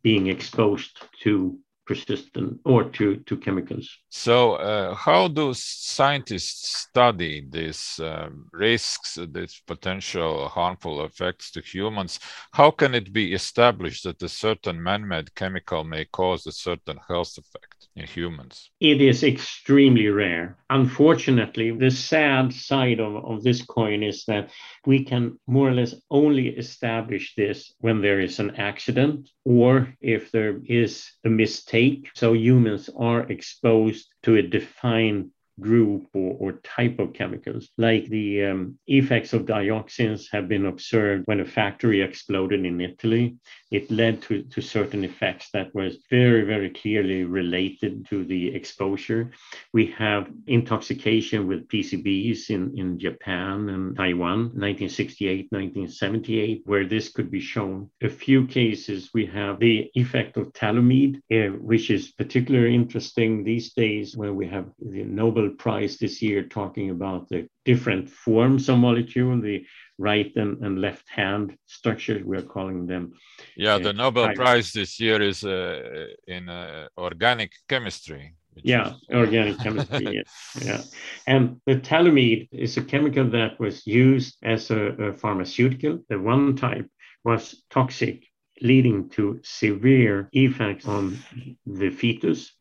being 0.04 0.28
exposed 0.28 1.02
to 1.24 1.58
persistent 1.86 2.60
or 2.66 2.84
to, 2.84 3.18
to 3.18 3.38
chemicals. 3.38 3.88
So, 4.10 4.54
uh, 4.54 4.96
how 4.96 5.28
do 5.28 5.54
scientists 5.54 6.80
study 6.80 7.46
these 7.48 8.00
uh, 8.00 8.30
risks, 8.52 9.18
these 9.32 9.62
potential 9.68 10.48
harmful 10.48 11.06
effects 11.06 11.52
to 11.52 11.62
humans? 11.62 12.20
How 12.52 12.72
can 12.72 12.96
it 12.96 13.14
be 13.14 13.34
established 13.34 14.04
that 14.06 14.22
a 14.24 14.30
certain 14.30 14.82
man 14.82 15.08
made 15.08 15.36
chemical 15.36 15.84
may 15.84 16.06
cause 16.06 16.48
a 16.48 16.52
certain 16.52 17.00
health 17.08 17.38
effect? 17.38 17.75
In 17.96 18.06
humans? 18.06 18.70
It 18.80 19.02
is 19.02 19.24
extremely 19.24 20.08
rare. 20.08 20.58
Unfortunately, 20.70 21.72
the 21.72 21.92
sad 21.92 22.54
side 22.54 23.00
of, 23.00 23.16
of 23.26 23.44
this 23.44 23.62
coin 23.62 24.04
is 24.04 24.26
that 24.26 24.52
we 24.86 25.06
can 25.06 25.40
more 25.48 25.70
or 25.70 25.74
less 25.74 25.96
only 26.12 26.50
establish 26.50 27.34
this 27.36 27.74
when 27.80 28.02
there 28.02 28.20
is 28.20 28.40
an 28.40 28.56
accident 28.56 29.30
or 29.46 29.94
if 30.02 30.32
there 30.32 30.60
is 30.66 31.10
a 31.24 31.30
mistake. 31.30 32.10
So 32.16 32.34
humans 32.34 32.90
are 32.98 33.22
exposed 33.32 34.08
to 34.24 34.36
a 34.36 34.42
defined 34.42 35.32
group 35.60 36.08
or, 36.14 36.36
or 36.40 36.52
type 36.64 37.00
of 37.00 37.14
chemicals. 37.14 37.70
Like 37.78 38.10
the 38.10 38.44
um, 38.46 38.80
effects 38.88 39.34
of 39.34 39.46
dioxins 39.46 40.28
have 40.32 40.48
been 40.48 40.66
observed 40.66 41.24
when 41.28 41.40
a 41.40 41.46
factory 41.46 42.02
exploded 42.02 42.66
in 42.66 42.82
Italy. 42.82 43.38
It 43.76 43.92
led 43.92 44.22
to, 44.24 44.44
to 44.44 44.62
certain 44.62 45.04
effects 45.04 45.50
that 45.52 45.76
was 45.76 45.98
very, 46.10 46.44
very 46.46 46.70
clearly 46.70 47.26
related 47.26 48.06
to 48.10 48.24
the 48.24 48.56
exposure. 48.56 49.32
We 49.74 49.88
have 49.98 50.32
intoxication 50.48 51.46
with 51.46 51.68
PCBs 51.68 52.52
in, 52.52 52.78
in 52.78 52.98
Japan 52.98 53.68
and 53.68 53.94
Taiwan, 53.98 54.40
1968, 54.56 55.48
1978, 55.52 56.62
where 56.64 56.88
this 56.88 57.10
could 57.10 57.30
be 57.30 57.42
shown. 57.42 57.90
A 58.02 58.08
few 58.10 58.48
cases, 58.48 59.10
we 59.14 59.26
have 59.26 59.60
the 59.60 59.92
effect 59.96 60.38
of 60.38 60.54
thalidomide, 60.54 61.18
uh, 61.34 61.58
which 61.60 61.90
is 61.90 62.14
particularly 62.14 62.76
interesting 62.76 63.44
these 63.44 63.74
days 63.74 64.16
when 64.16 64.38
we 64.38 64.48
have 64.48 64.68
the 64.80 65.04
Nobel 65.04 65.50
Prize 65.50 65.98
this 65.98 66.22
year 66.22 66.44
talking 66.44 66.92
about 66.92 67.28
the 67.28 67.50
different 67.66 68.10
forms 68.10 68.70
of 68.70 68.78
molecule, 68.78 69.42
the 69.42 69.66
right 69.98 70.32
and, 70.36 70.64
and 70.64 70.82
left 70.82 71.08
hand 71.10 71.58
structures, 71.66 72.24
we're 72.24 72.42
calling 72.42 72.86
them. 72.88 73.14
Yeah, 73.56 73.78
the 73.78 73.90
uh, 73.90 73.94
Nobel 73.94 74.34
Prize 74.34 74.72
this 74.72 75.00
year 75.00 75.22
is 75.22 75.44
uh, 75.44 76.08
in 76.28 76.50
uh, 76.50 76.88
organic 76.98 77.52
chemistry. 77.68 78.34
Yeah, 78.64 78.94
is... 79.10 79.16
organic 79.16 79.60
chemistry. 79.60 80.06
yeah, 80.14 80.66
yeah. 80.66 80.82
And 81.28 81.62
the 81.66 81.76
thalidomide 81.76 82.50
is 82.52 82.78
a 82.78 82.84
chemical 82.84 83.30
that 83.32 83.60
was 83.60 83.86
used 83.86 84.38
as 84.44 84.72
a, 84.72 84.80
a 84.80 85.14
pharmaceutical. 85.14 86.00
The 86.10 86.20
one 86.20 86.56
type 86.56 86.90
was 87.24 87.64
toxic 87.70 88.26
leading 88.62 89.10
to 89.10 89.40
severe 89.44 90.30
effects 90.32 90.88
on 90.88 91.20
the 91.66 91.90
fetus. 91.90 92.54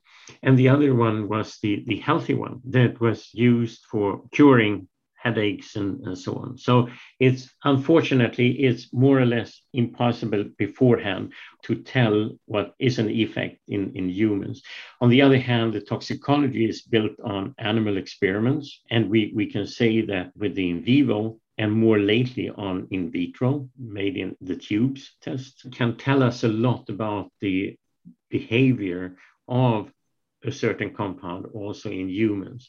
And 0.43 0.59
the 0.59 0.69
other 0.69 0.95
one 0.95 1.29
was 1.29 1.59
the, 1.63 1.85
the 1.87 1.99
healthy 1.99 2.35
one 2.35 2.61
that 2.71 3.01
was 3.01 3.29
used 3.33 3.85
for 3.91 4.23
curing 4.33 4.89
headaches 5.25 5.77
and, 5.77 6.01
and 6.07 6.17
so 6.17 6.35
on. 6.35 6.59
So 6.59 6.89
it's 7.19 7.49
unfortunately 7.65 8.51
it's 8.65 8.93
more 8.93 9.19
or 9.19 9.27
less 9.27 9.63
impossible 9.73 10.45
beforehand 10.59 11.33
to 11.63 11.77
tell 11.77 12.31
what 12.45 12.75
is 12.79 12.99
an 12.99 13.09
effect 13.09 13.59
in, 13.67 13.93
in 13.97 14.09
humans. 14.09 14.63
On 15.01 15.09
the 15.09 15.23
other 15.23 15.39
hand, 15.39 15.73
the 15.73 15.81
toxicology 15.81 16.69
is 16.69 16.83
built 16.83 17.19
on 17.25 17.55
animal 17.59 17.97
experiments, 17.97 18.81
and 18.91 19.09
we, 19.09 19.33
we 19.35 19.47
can 19.51 19.67
say 19.67 20.03
that 20.03 20.33
with 20.37 20.55
the 20.55 20.71
in 20.71 20.85
vivo 20.85 21.41
and 21.57 21.73
more 21.73 21.99
lately 21.99 22.51
on 22.51 22.87
in 22.91 23.11
vitro, 23.11 23.69
made 23.79 24.17
in 24.17 24.37
the 24.41 24.57
tubes 24.57 25.15
test, 25.23 25.67
can 25.73 25.97
tell 25.97 26.23
us 26.23 26.45
a 26.45 26.49
lot 26.49 26.89
about 26.89 27.31
the 27.41 27.77
behavior 28.29 29.17
of 29.49 29.91
a 30.45 30.53
certain 30.53 30.93
compound 30.93 31.47
also 31.55 31.91
in 31.91 32.09
humans. 32.09 32.69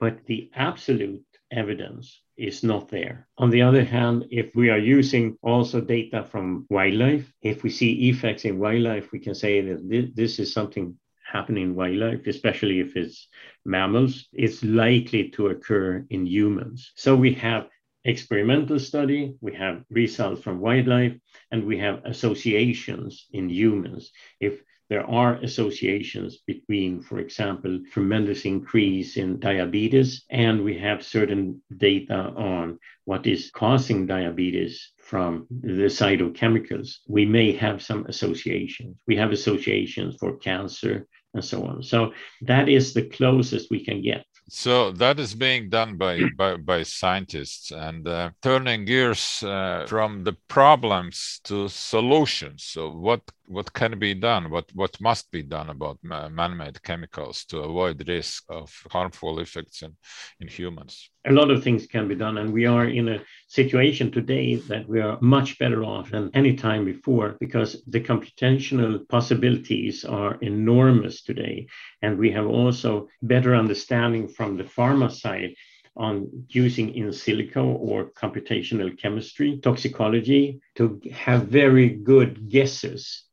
But 0.00 0.24
the 0.26 0.50
absolute 0.54 1.22
evidence 1.52 2.20
is 2.36 2.62
not 2.62 2.88
there. 2.88 3.28
On 3.38 3.50
the 3.50 3.62
other 3.62 3.84
hand, 3.84 4.26
if 4.30 4.54
we 4.54 4.70
are 4.70 4.78
using 4.78 5.36
also 5.42 5.80
data 5.80 6.24
from 6.24 6.66
wildlife, 6.70 7.32
if 7.42 7.62
we 7.62 7.70
see 7.70 8.08
effects 8.08 8.44
in 8.44 8.58
wildlife, 8.58 9.12
we 9.12 9.18
can 9.18 9.34
say 9.34 9.60
that 9.60 10.12
this 10.14 10.38
is 10.38 10.52
something 10.52 10.96
happening 11.24 11.64
in 11.64 11.74
wildlife, 11.74 12.26
especially 12.26 12.80
if 12.80 12.96
it's 12.96 13.28
mammals, 13.64 14.28
it's 14.32 14.62
likely 14.64 15.30
to 15.30 15.48
occur 15.48 16.04
in 16.10 16.26
humans. 16.26 16.92
So 16.96 17.16
we 17.16 17.34
have 17.34 17.68
experimental 18.04 18.78
study, 18.78 19.34
we 19.40 19.54
have 19.54 19.84
results 19.88 20.42
from 20.42 20.60
wildlife, 20.60 21.16
and 21.50 21.64
we 21.64 21.78
have 21.78 22.04
associations 22.04 23.26
in 23.32 23.48
humans. 23.48 24.10
If 24.40 24.62
there 24.92 25.08
are 25.08 25.36
associations 25.36 26.42
between, 26.46 27.00
for 27.00 27.18
example, 27.18 27.80
tremendous 27.94 28.44
increase 28.44 29.16
in 29.16 29.40
diabetes, 29.40 30.26
and 30.28 30.62
we 30.62 30.76
have 30.76 31.02
certain 31.02 31.62
data 31.78 32.30
on 32.36 32.78
what 33.06 33.26
is 33.26 33.50
causing 33.54 34.04
diabetes 34.04 34.92
from 34.98 35.46
the 35.48 35.88
cytochemicals. 35.88 36.96
We 37.08 37.24
may 37.24 37.52
have 37.52 37.80
some 37.80 38.04
associations. 38.04 38.98
We 39.06 39.16
have 39.16 39.32
associations 39.32 40.16
for 40.20 40.36
cancer 40.36 41.06
and 41.32 41.42
so 41.42 41.64
on. 41.64 41.82
So 41.82 42.12
that 42.42 42.68
is 42.68 42.92
the 42.92 43.08
closest 43.08 43.70
we 43.70 43.82
can 43.82 44.02
get. 44.02 44.26
So 44.48 44.92
that 44.92 45.18
is 45.18 45.34
being 45.34 45.70
done 45.70 45.96
by 45.96 46.26
by, 46.36 46.56
by 46.56 46.82
scientists 46.82 47.70
and 47.70 48.06
uh, 48.06 48.30
turning 48.42 48.84
gears 48.84 49.42
uh, 49.42 49.86
from 49.88 50.24
the 50.24 50.34
problems 50.48 51.40
to 51.44 51.68
solutions. 51.68 52.64
So 52.64 52.90
what 52.90 53.22
what 53.46 53.72
can 53.72 53.98
be 53.98 54.14
done? 54.14 54.50
What 54.50 54.70
what 54.74 55.00
must 55.00 55.30
be 55.30 55.42
done 55.42 55.70
about 55.70 55.98
man-made 56.02 56.82
chemicals 56.82 57.44
to 57.46 57.60
avoid 57.60 58.06
risk 58.08 58.44
of 58.48 58.70
harmful 58.90 59.38
effects 59.38 59.82
in, 59.82 59.96
in 60.40 60.48
humans? 60.48 61.11
A 61.24 61.32
lot 61.32 61.50
of 61.50 61.62
things 61.62 61.86
can 61.86 62.08
be 62.08 62.16
done, 62.16 62.38
and 62.38 62.52
we 62.52 62.66
are 62.66 62.86
in 62.86 63.08
a 63.08 63.22
situation 63.46 64.10
today 64.10 64.56
that 64.56 64.88
we 64.88 65.00
are 65.00 65.18
much 65.20 65.58
better 65.58 65.84
off 65.84 66.10
than 66.10 66.30
any 66.34 66.54
time 66.54 66.84
before 66.84 67.36
because 67.38 67.82
the 67.86 68.00
computational 68.00 69.08
possibilities 69.08 70.04
are 70.04 70.34
enormous 70.40 71.22
today, 71.22 71.68
and 72.02 72.18
we 72.18 72.30
have 72.32 72.46
also 72.46 73.08
better 73.22 73.54
understanding 73.54 74.26
from 74.26 74.56
the 74.56 74.64
pharma 74.64 75.10
side 75.10 75.54
on 75.96 76.46
using 76.48 76.94
in 76.94 77.08
silico 77.08 77.64
or 77.64 78.10
computational 78.10 78.98
chemistry, 78.98 79.58
toxicology 79.62 80.60
to 80.74 81.00
have 81.12 81.46
very 81.48 81.88
good 81.88 82.48
guesses 82.48 83.24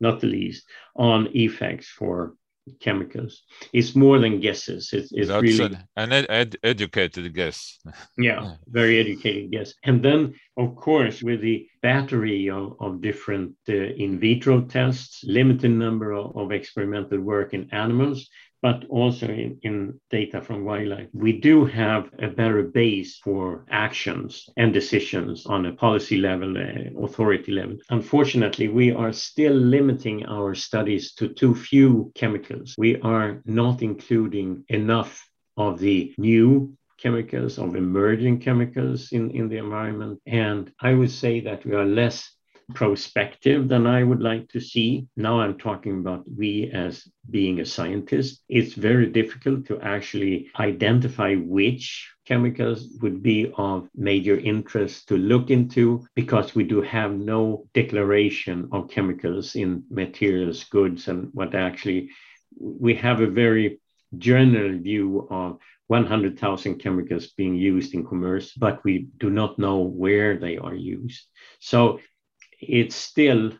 not 0.00 0.20
the 0.20 0.26
least, 0.26 0.64
on 0.96 1.28
effects 1.34 1.88
for 1.88 2.34
chemicals. 2.80 3.42
It's 3.72 3.94
more 3.94 4.18
than 4.18 4.40
guesses. 4.40 4.90
It's, 4.92 5.12
it's 5.12 5.28
That's 5.28 5.42
really 5.42 5.76
an, 5.96 6.12
ed- 6.12 6.26
ed- 6.28 6.56
educated 6.62 7.32
guess. 7.34 7.78
yeah, 8.18 8.56
very 8.66 8.98
educated 8.98 9.50
guess. 9.50 9.74
And 9.84 10.02
then, 10.02 10.34
of 10.56 10.76
course, 10.76 11.22
with 11.22 11.40
the 11.40 11.68
battery 11.82 12.50
of, 12.50 12.76
of 12.80 13.00
different 13.00 13.54
uh, 13.68 13.72
in 13.74 14.18
vitro 14.18 14.62
tests, 14.62 15.24
limited 15.24 15.70
number 15.70 16.12
of, 16.12 16.36
of 16.36 16.52
experimental 16.52 17.20
work 17.20 17.54
in 17.54 17.68
animals, 17.72 18.28
but 18.64 18.86
also 18.88 19.26
in, 19.26 19.58
in, 19.62 20.00
data 20.08 20.40
from 20.40 20.64
wildlife. 20.64 21.08
We 21.12 21.32
do 21.48 21.66
have 21.66 22.08
a 22.18 22.28
better 22.28 22.62
base 22.62 23.18
for 23.18 23.66
actions 23.70 24.48
and 24.56 24.72
decisions 24.72 25.44
on 25.44 25.66
a 25.66 25.74
policy 25.74 26.16
level, 26.16 26.56
uh, 26.56 27.04
authority 27.04 27.52
level. 27.52 27.76
Unfortunately, 27.90 28.68
we 28.68 28.90
are 28.90 29.12
still 29.12 29.52
limiting 29.52 30.24
our 30.24 30.54
studies 30.54 31.12
to 31.16 31.28
too 31.28 31.54
few 31.54 32.10
chemicals. 32.14 32.74
We 32.78 32.98
are 33.02 33.42
not 33.44 33.82
including 33.82 34.64
enough 34.68 35.12
of 35.58 35.78
the 35.78 36.14
new 36.16 36.74
chemicals, 36.98 37.58
of 37.58 37.76
emerging 37.76 38.40
chemicals 38.40 39.12
in, 39.12 39.30
in 39.32 39.50
the 39.50 39.58
environment. 39.58 40.18
And 40.26 40.72
I 40.80 40.94
would 40.94 41.10
say 41.10 41.40
that 41.40 41.66
we 41.66 41.72
are 41.74 41.84
less 41.84 42.33
prospective 42.74 43.68
than 43.68 43.86
I 43.86 44.02
would 44.02 44.20
like 44.20 44.48
to 44.50 44.60
see. 44.60 45.06
Now 45.16 45.40
I'm 45.40 45.58
talking 45.58 45.98
about 45.98 46.24
we 46.36 46.70
as 46.72 47.06
being 47.30 47.60
a 47.60 47.66
scientist. 47.66 48.42
It's 48.48 48.74
very 48.74 49.06
difficult 49.06 49.66
to 49.66 49.80
actually 49.80 50.50
identify 50.58 51.34
which 51.34 52.10
chemicals 52.26 52.88
would 53.02 53.22
be 53.22 53.52
of 53.56 53.88
major 53.94 54.38
interest 54.38 55.08
to 55.08 55.16
look 55.16 55.50
into 55.50 56.06
because 56.14 56.54
we 56.54 56.64
do 56.64 56.80
have 56.80 57.12
no 57.12 57.66
declaration 57.74 58.68
of 58.72 58.90
chemicals 58.90 59.56
in 59.56 59.84
materials, 59.90 60.64
goods, 60.64 61.08
and 61.08 61.28
what 61.32 61.54
actually 61.54 62.10
we 62.58 62.94
have 62.94 63.20
a 63.20 63.26
very 63.26 63.80
general 64.18 64.78
view 64.78 65.26
of 65.30 65.58
100,000 65.88 66.78
chemicals 66.78 67.28
being 67.36 67.54
used 67.54 67.94
in 67.94 68.06
commerce, 68.06 68.52
but 68.56 68.82
we 68.84 69.08
do 69.18 69.28
not 69.28 69.58
know 69.58 69.80
where 69.80 70.38
they 70.38 70.56
are 70.56 70.74
used. 70.74 71.26
So 71.60 72.00
it's 72.60 72.96
still 72.96 73.52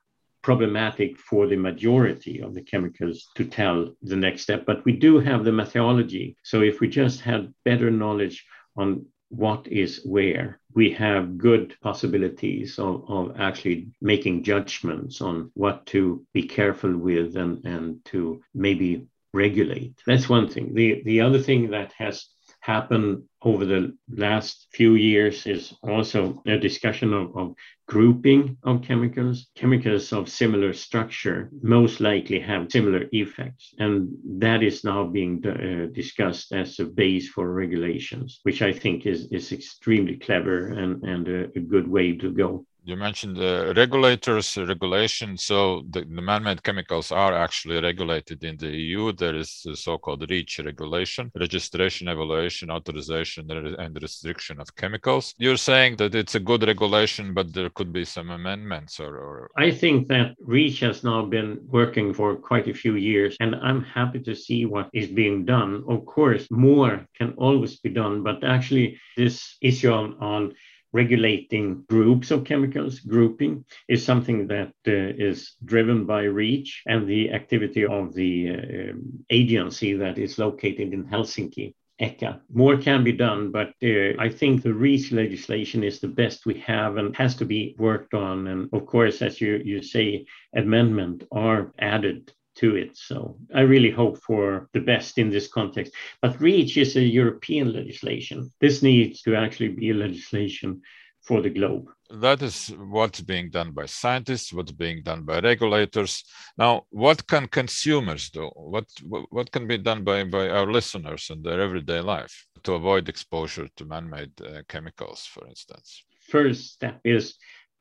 problematic 0.43 1.19
for 1.19 1.47
the 1.47 1.57
majority 1.57 2.41
of 2.41 2.55
the 2.55 2.63
chemicals 2.63 3.29
to 3.35 3.45
tell 3.45 3.95
the 4.03 4.17
next 4.17 4.43
step. 4.43 4.67
But 4.67 4.85
we 4.85 4.93
do 4.93 5.19
have 5.19 5.45
the 5.45 5.53
methodology. 5.53 6.37
So 6.43 6.61
if 6.61 6.81
we 6.81 6.89
just 6.89 7.21
had 7.23 7.55
better 7.65 7.91
knowledge 7.91 8.45
on 8.77 9.07
what 9.31 9.67
is 9.67 10.03
where, 10.05 10.61
we 10.75 10.91
have 10.93 11.39
good 11.39 11.75
possibilities 11.81 12.79
of, 12.79 13.05
of 13.09 13.41
actually 13.41 13.89
making 14.01 14.45
judgments 14.45 15.21
on 15.21 15.51
what 15.55 15.87
to 15.87 16.25
be 16.35 16.43
careful 16.43 16.95
with 16.97 17.37
and, 17.37 17.65
and 17.65 18.05
to 18.07 18.43
maybe 18.55 19.07
regulate. 19.33 19.95
That's 20.07 20.29
one 20.29 20.49
thing. 20.49 20.75
The, 20.75 21.03
the 21.05 21.23
other 21.23 21.41
thing 21.41 21.71
that 21.71 21.93
has 21.99 22.27
happened 22.65 23.23
over 23.43 23.67
the 23.67 23.95
last 24.09 24.69
few 24.73 24.95
years 24.95 25.47
is 25.47 25.75
also 25.83 26.43
a 26.47 26.57
discussion 26.57 27.13
of, 27.13 27.37
of, 27.37 27.55
grouping 27.87 28.57
of 28.63 28.81
chemicals. 28.81 29.49
Chemicals 29.55 30.11
of 30.15 30.31
similar 30.31 30.73
structure 30.73 31.51
most 31.61 32.01
likely 32.01 32.41
have 32.41 32.73
similar 32.73 33.05
effects. 33.13 33.75
And 33.79 34.09
that 34.39 34.63
is 34.63 34.85
now 34.85 35.05
being 35.05 35.45
uh, 35.47 35.93
discussed 35.93 36.53
as 36.53 36.81
a 36.81 36.87
base 36.87 37.29
for 37.29 37.53
regulations, 37.53 38.41
which 38.45 38.63
I 38.63 38.73
think 38.73 39.05
is, 39.05 39.27
is 39.31 39.53
extremely 39.53 40.17
clever 40.17 40.69
and, 40.69 41.03
and 41.05 41.29
a, 41.29 41.41
a 41.59 41.61
good 41.61 41.87
way 41.87 42.17
to 42.17 42.33
go 42.33 42.65
you 42.85 42.97
mentioned 42.97 43.37
the 43.37 43.73
regulators 43.77 44.57
regulation. 44.57 45.37
So 45.39 45.83
the, 45.91 46.01
the, 46.01 46.23
man-made 46.23 46.63
chemicals 46.63 47.11
are 47.13 47.35
actually 47.35 47.81
regulated 47.81 48.45
in 48.45 48.57
the 48.57 48.69
eu 48.69 49.13
there 49.13 49.35
is 49.35 49.63
the 49.65 49.77
so-called 49.77 50.29
reach 50.31 50.61
regulation 50.65 51.31
registration 51.35 52.09
evaluation 52.09 52.71
authorization 52.71 53.51
and 53.51 53.99
restriction 54.01 54.61
of 54.61 54.75
chemicals. 54.77 55.35
You're 55.39 55.57
saying 55.57 55.97
that 55.97 56.15
it's 56.15 56.35
a 56.35 56.41
good 56.41 56.63
regulation 56.67 57.35
but 57.35 57.53
there 57.53 57.71
could 57.71 57.93
be 57.93 58.05
some 58.05 58.31
amendments 58.31 59.01
or, 59.01 59.17
or... 59.17 59.51
i 59.57 59.71
think 59.71 60.09
that 60.09 60.35
reach 60.41 60.81
has 60.81 61.05
now 61.05 61.25
been 61.25 61.59
working 61.69 62.13
for 62.13 62.37
quite 62.37 62.69
a 62.69 62.75
few 62.75 62.95
years 62.97 63.37
and 63.41 63.55
i'm 63.57 63.83
happy 63.83 64.21
to 64.21 64.35
see 64.35 64.67
what 64.67 64.89
is 64.93 65.09
being 65.09 65.45
done. 65.45 65.85
Of 65.89 66.05
course 66.07 66.47
more 66.51 67.07
can 67.19 67.31
always 67.37 67.77
be 67.81 67.91
done 67.91 68.23
but 68.23 68.45
actually 68.45 68.99
this 69.17 69.57
issue 69.61 69.93
on, 69.93 70.17
on 70.21 70.55
regulating 70.95 71.85
groups 71.89 72.31
of 72.31 72.45
chemicals, 72.45 73.01
grouping, 73.01 73.65
is 73.89 74.05
something 74.05 74.47
that 74.47 74.73
uh, 74.87 74.93
is 75.29 75.55
driven 75.65 76.07
by 76.07 76.23
REACH 76.23 76.83
and 76.87 77.07
the 77.07 77.33
activity 77.33 77.85
of 77.85 78.15
the 78.15 78.33
uh, 78.51 78.93
agency 79.29 79.93
that 79.95 80.17
is 80.19 80.39
located 80.39 80.95
in 80.95 81.05
Helsinki. 81.05 81.75
ECHA. 82.01 82.41
More 82.53 82.77
can 82.77 83.05
be 83.05 83.13
done, 83.13 83.53
but 83.53 83.73
uh, 83.83 84.19
I 84.19 84.29
think 84.29 84.63
the 84.63 84.75
REACH 84.75 85.13
legislation 85.13 85.85
is 85.85 86.01
the 86.01 86.09
best 86.09 86.45
we 86.45 86.59
have 86.61 86.97
and 86.97 87.15
has 87.17 87.37
to 87.37 87.45
be 87.45 87.77
worked 87.79 88.15
on. 88.15 88.49
And 88.49 88.69
of 88.73 88.87
course, 88.87 89.23
as 89.23 89.41
you, 89.41 89.63
you 89.65 89.81
say, 89.81 90.27
amendment 90.55 91.25
are 91.31 91.73
added 91.79 92.33
to 92.57 92.77
it. 92.77 92.97
So 92.97 93.37
I 93.55 93.61
really 93.63 93.91
hope 93.91 94.19
for 94.23 94.69
the 94.73 94.81
best 94.81 95.19
in 95.19 95.31
this 95.31 95.49
context. 95.49 95.93
But 96.23 96.41
REACH 96.41 96.77
is 96.77 96.97
a 96.97 97.03
European 97.03 97.73
legislation. 97.73 98.51
This 98.61 98.83
needs 98.83 99.23
to 99.23 99.35
actually 99.35 99.69
be 99.69 99.91
a 99.91 99.95
legislation 99.95 100.83
for 101.25 101.41
the 101.41 101.51
globe. 101.51 101.89
That 102.11 102.43
is 102.43 102.69
what's 102.77 103.21
being 103.23 103.51
done 103.51 103.73
by 103.73 103.87
scientists, 103.87 104.53
what's 104.53 104.73
being 104.73 105.03
done 105.03 105.23
by 105.23 105.41
regulators. 105.41 106.23
Now, 106.59 106.83
what 106.91 107.27
can 107.27 107.49
consumers 107.49 108.31
do? 108.31 108.51
What 108.55 108.87
what 109.31 109.51
can 109.51 109.67
be 109.67 109.79
done 109.79 110.05
by, 110.05 110.25
by 110.25 110.49
our 110.51 110.71
listeners 110.71 111.31
in 111.31 111.43
their 111.43 111.61
everyday 111.61 112.01
life 112.01 112.47
to 112.65 112.75
avoid 112.75 113.09
exposure 113.09 113.69
to 113.77 113.85
man-made 113.87 114.33
uh, 114.41 114.63
chemicals, 114.69 115.25
for 115.25 115.47
instance? 115.49 116.05
First 116.29 116.75
step 116.75 117.01
is 117.05 117.35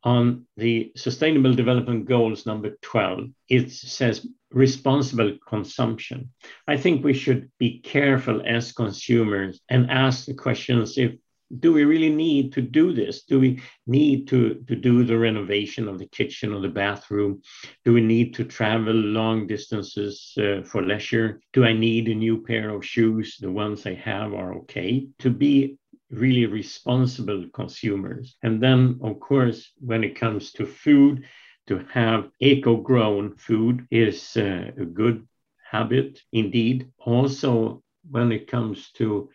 on 0.04 0.46
the 0.58 0.92
Sustainable 0.96 1.54
Development 1.54 2.06
Goals 2.06 2.46
number 2.46 2.78
12. 2.82 3.30
It 3.50 3.72
says 3.72 4.28
responsible 4.54 5.38
consumption. 5.48 6.30
I 6.68 6.78
think 6.78 7.04
we 7.04 7.14
should 7.14 7.52
be 7.58 7.80
careful 7.80 8.42
as 8.46 8.72
consumers 8.72 9.60
and 9.70 9.90
ask 9.90 10.26
the 10.26 10.34
questions 10.34 10.98
if 10.98 11.14
do 11.60 11.72
we 11.72 11.84
really 11.84 12.10
need 12.10 12.54
to 12.54 12.62
do 12.62 12.94
this? 12.94 13.24
Do 13.24 13.40
we 13.40 13.62
need 13.86 14.28
to, 14.30 14.64
to 14.68 14.76
do 14.76 15.04
the 15.04 15.18
renovation 15.18 15.88
of 15.88 16.00
the 16.00 16.08
kitchen 16.08 16.52
or 16.52 16.62
the 16.62 16.70
bathroom? 16.70 17.42
Do 17.86 17.94
we 17.94 18.02
need 18.02 18.34
to 18.36 18.44
travel 18.44 18.94
long 18.94 19.46
distances 19.46 20.34
uh, 20.38 20.64
for 20.64 20.82
leisure? 20.82 21.42
Do 21.52 21.64
I 21.64 21.74
need 21.74 22.08
a 22.08 22.16
new 22.16 22.42
pair 22.42 22.70
of 22.70 22.86
shoes? 22.86 23.38
The 23.40 23.52
ones 23.52 23.86
I 23.86 23.94
have 23.94 24.34
are 24.34 24.56
okay. 24.60 25.08
To 25.20 25.30
be 25.30 25.78
really 26.10 26.46
responsible 26.46 27.48
consumers. 27.54 28.36
And 28.44 28.62
then, 28.62 29.00
of 29.04 29.20
course, 29.20 29.72
when 29.80 30.04
it 30.04 30.20
comes 30.20 30.52
to 30.54 30.66
food, 30.66 31.26
to 31.68 31.80
have 31.92 32.30
eco 32.40 32.78
grown 32.78 33.36
food 33.38 33.88
is 33.92 34.36
uh, 34.38 34.72
a 34.78 34.86
good 34.86 35.28
habit 35.72 36.22
indeed. 36.32 36.92
Also, 37.00 37.84
when 38.10 38.32
it 38.32 38.48
comes 38.48 38.92
to 38.94 39.30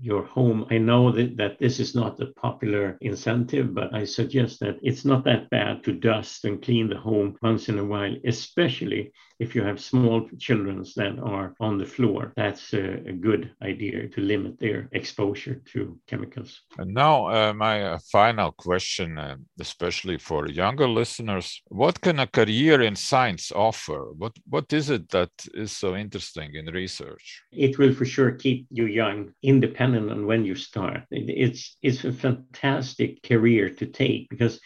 your 0.00 0.24
home. 0.24 0.66
I 0.70 0.78
know 0.78 1.12
that, 1.12 1.36
that 1.36 1.58
this 1.58 1.80
is 1.80 1.94
not 1.94 2.20
a 2.20 2.26
popular 2.26 2.98
incentive, 3.00 3.74
but 3.74 3.94
I 3.94 4.04
suggest 4.04 4.60
that 4.60 4.78
it's 4.82 5.04
not 5.04 5.24
that 5.24 5.50
bad 5.50 5.84
to 5.84 5.92
dust 5.92 6.44
and 6.44 6.62
clean 6.62 6.88
the 6.88 6.98
home 6.98 7.36
once 7.42 7.68
in 7.68 7.78
a 7.78 7.84
while, 7.84 8.14
especially 8.24 9.12
if 9.38 9.54
you 9.54 9.62
have 9.62 9.80
small 9.80 10.28
children 10.38 10.84
that 10.96 11.18
are 11.18 11.54
on 11.60 11.78
the 11.78 11.86
floor. 11.86 12.32
That's 12.36 12.72
a, 12.74 13.02
a 13.06 13.12
good 13.12 13.52
idea 13.62 14.08
to 14.08 14.20
limit 14.20 14.58
their 14.58 14.88
exposure 14.92 15.60
to 15.72 15.98
chemicals. 16.06 16.60
And 16.78 16.94
now, 16.94 17.26
uh, 17.26 17.52
my 17.52 17.82
uh, 17.82 17.98
final 18.10 18.52
question, 18.52 19.18
uh, 19.18 19.36
especially 19.60 20.18
for 20.18 20.48
younger 20.48 20.88
listeners 20.88 21.62
what 21.68 22.00
can 22.00 22.20
a 22.20 22.26
career 22.26 22.82
in 22.82 22.96
science 22.96 23.50
offer? 23.52 24.12
What, 24.16 24.32
what 24.48 24.72
is 24.72 24.90
it 24.90 25.08
that 25.10 25.30
is 25.54 25.72
so 25.72 25.96
interesting 25.96 26.54
in 26.54 26.66
research? 26.66 27.42
It 27.50 27.78
will 27.78 27.94
for 27.94 28.04
sure 28.04 28.32
keep 28.32 28.66
you 28.70 28.86
young, 28.86 29.32
independent 29.42 29.81
dependent 29.82 30.12
on 30.12 30.26
when 30.26 30.44
you 30.44 30.54
start. 30.54 31.02
It's 31.10 31.76
it's 31.82 32.04
a 32.04 32.12
fantastic 32.12 33.22
career 33.22 33.70
to 33.70 33.86
take 33.86 34.28
because 34.28 34.60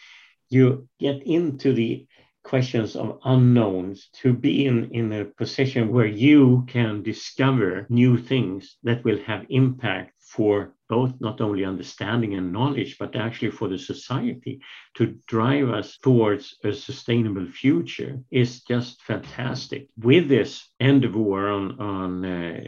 you 0.49 0.87
get 0.99 1.23
into 1.25 1.73
the 1.73 2.05
questions 2.43 2.95
of 2.95 3.19
unknowns 3.25 4.09
to 4.21 4.31
be 4.31 4.65
in, 4.67 4.89
in 4.91 5.11
a 5.11 5.25
position 5.25 5.91
where 5.91 6.11
you 6.25 6.63
can 6.67 7.03
discover 7.03 7.85
new 7.89 8.17
things 8.17 8.77
that 8.83 9.03
will 9.03 9.19
have 9.25 9.45
impact 9.49 10.13
for 10.19 10.73
both 10.87 11.13
not 11.19 11.41
only 11.41 11.65
understanding 11.65 12.35
and 12.35 12.53
knowledge, 12.53 12.95
but 12.99 13.15
actually 13.15 13.51
for 13.51 13.67
the 13.67 13.77
society 13.77 14.61
to 14.95 15.17
drive 15.27 15.67
us 15.69 15.97
towards 15.97 16.55
a 16.63 16.71
sustainable 16.71 17.47
future 17.47 18.19
is 18.31 18.61
just 18.63 19.01
fantastic. 19.01 19.87
With 19.97 20.29
this 20.29 20.69
end 20.79 21.03
endeavor 21.03 21.49
on, 21.49 21.79
on 21.81 22.25
uh, 22.25 22.61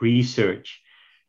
research, 0.00 0.82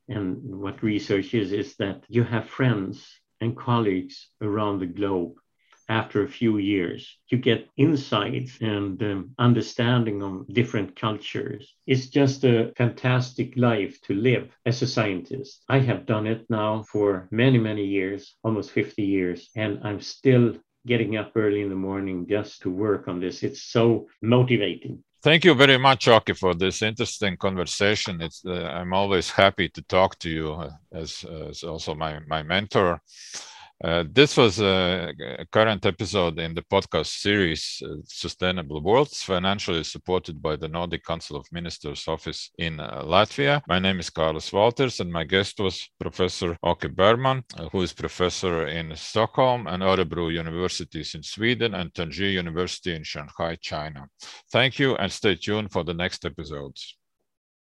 and 0.07 0.37
what 0.43 0.83
research 0.83 1.33
is 1.33 1.51
is 1.51 1.75
that 1.77 2.03
you 2.07 2.23
have 2.23 2.49
friends 2.49 3.19
and 3.41 3.55
colleagues 3.55 4.29
around 4.41 4.79
the 4.79 4.85
globe. 4.85 5.33
After 5.89 6.21
a 6.21 6.27
few 6.27 6.57
years 6.57 7.17
you 7.29 7.37
get 7.37 7.69
insights 7.77 8.57
and 8.59 9.01
um, 9.01 9.35
understanding 9.39 10.21
of 10.21 10.45
different 10.53 10.97
cultures. 10.97 11.73
It's 11.85 12.07
just 12.07 12.43
a 12.43 12.73
fantastic 12.75 13.55
life 13.55 14.01
to 14.01 14.13
live 14.13 14.49
as 14.65 14.81
a 14.81 14.87
scientist. 14.87 15.63
I 15.69 15.79
have 15.79 16.05
done 16.05 16.27
it 16.27 16.45
now 16.49 16.83
for 16.91 17.29
many 17.31 17.57
many 17.57 17.85
years 17.85 18.35
almost 18.43 18.71
50 18.71 19.01
years 19.01 19.49
and 19.55 19.79
i'm 19.83 20.01
still 20.01 20.57
getting 20.87 21.17
up 21.17 21.33
early 21.35 21.61
in 21.61 21.69
the 21.69 21.75
morning 21.75 22.25
just 22.27 22.61
to 22.61 22.71
work 22.71 23.07
on 23.07 23.19
this. 23.19 23.43
It's 23.43 23.61
so 23.61 24.07
motivating 24.21 25.03
Thank 25.27 25.43
you 25.43 25.55
very 25.55 25.77
much, 25.77 26.07
Åke, 26.07 26.33
for 26.37 26.55
this 26.55 26.81
interesting 26.81 27.35
conversation. 27.35 28.21
It's, 28.21 28.45
uh, 28.45 28.63
I'm 28.63 28.93
always 28.93 29.29
happy 29.29 29.67
to 29.67 29.81
talk 29.81 30.17
to 30.19 30.29
you 30.29 30.53
uh, 30.53 30.71
as, 30.93 31.25
as 31.49 31.63
also 31.63 31.93
my, 31.95 32.19
my 32.27 32.43
mentor. 32.43 33.01
Uh, 33.83 34.03
this 34.11 34.35
was 34.35 34.59
a, 34.59 35.13
a, 35.37 35.45
current 35.45 35.85
episode 35.85 36.39
in 36.39 36.55
the 36.55 36.63
podcast 36.63 37.21
series 37.21 37.79
uh, 37.85 37.93
Sustainable 38.05 38.81
Worlds, 38.81 39.21
financially 39.21 39.83
supported 39.83 40.41
by 40.41 40.55
the 40.55 40.67
Nordic 40.67 41.05
Council 41.05 41.37
of 41.37 41.45
Ministers 41.51 42.07
office 42.07 42.49
in 42.57 42.79
uh, 42.79 43.03
Latvia. 43.03 43.61
My 43.67 43.77
name 43.77 43.99
is 43.99 44.09
Carlos 44.09 44.51
Walters, 44.51 44.99
and 44.99 45.11
my 45.11 45.23
guest 45.23 45.59
was 45.59 45.87
Professor 45.99 46.57
Åke 46.65 46.95
Bergman, 46.95 47.43
uh, 47.55 47.69
who 47.69 47.83
is 47.83 47.93
professor 47.93 48.65
in 48.65 48.95
Stockholm 48.95 49.67
and 49.67 49.83
Örebro 49.83 50.33
universities 50.33 51.13
in 51.13 51.21
Sweden 51.21 51.75
and 51.75 51.93
Tongji 51.93 52.33
University 52.33 52.95
in 52.95 53.03
Shanghai, 53.03 53.57
China. 53.61 54.07
Thank 54.51 54.79
you, 54.79 54.95
and 54.95 55.11
stay 55.11 55.35
tuned 55.35 55.71
for 55.71 55.83
the 55.83 55.93
next 55.93 56.25
episodes. 56.25 56.97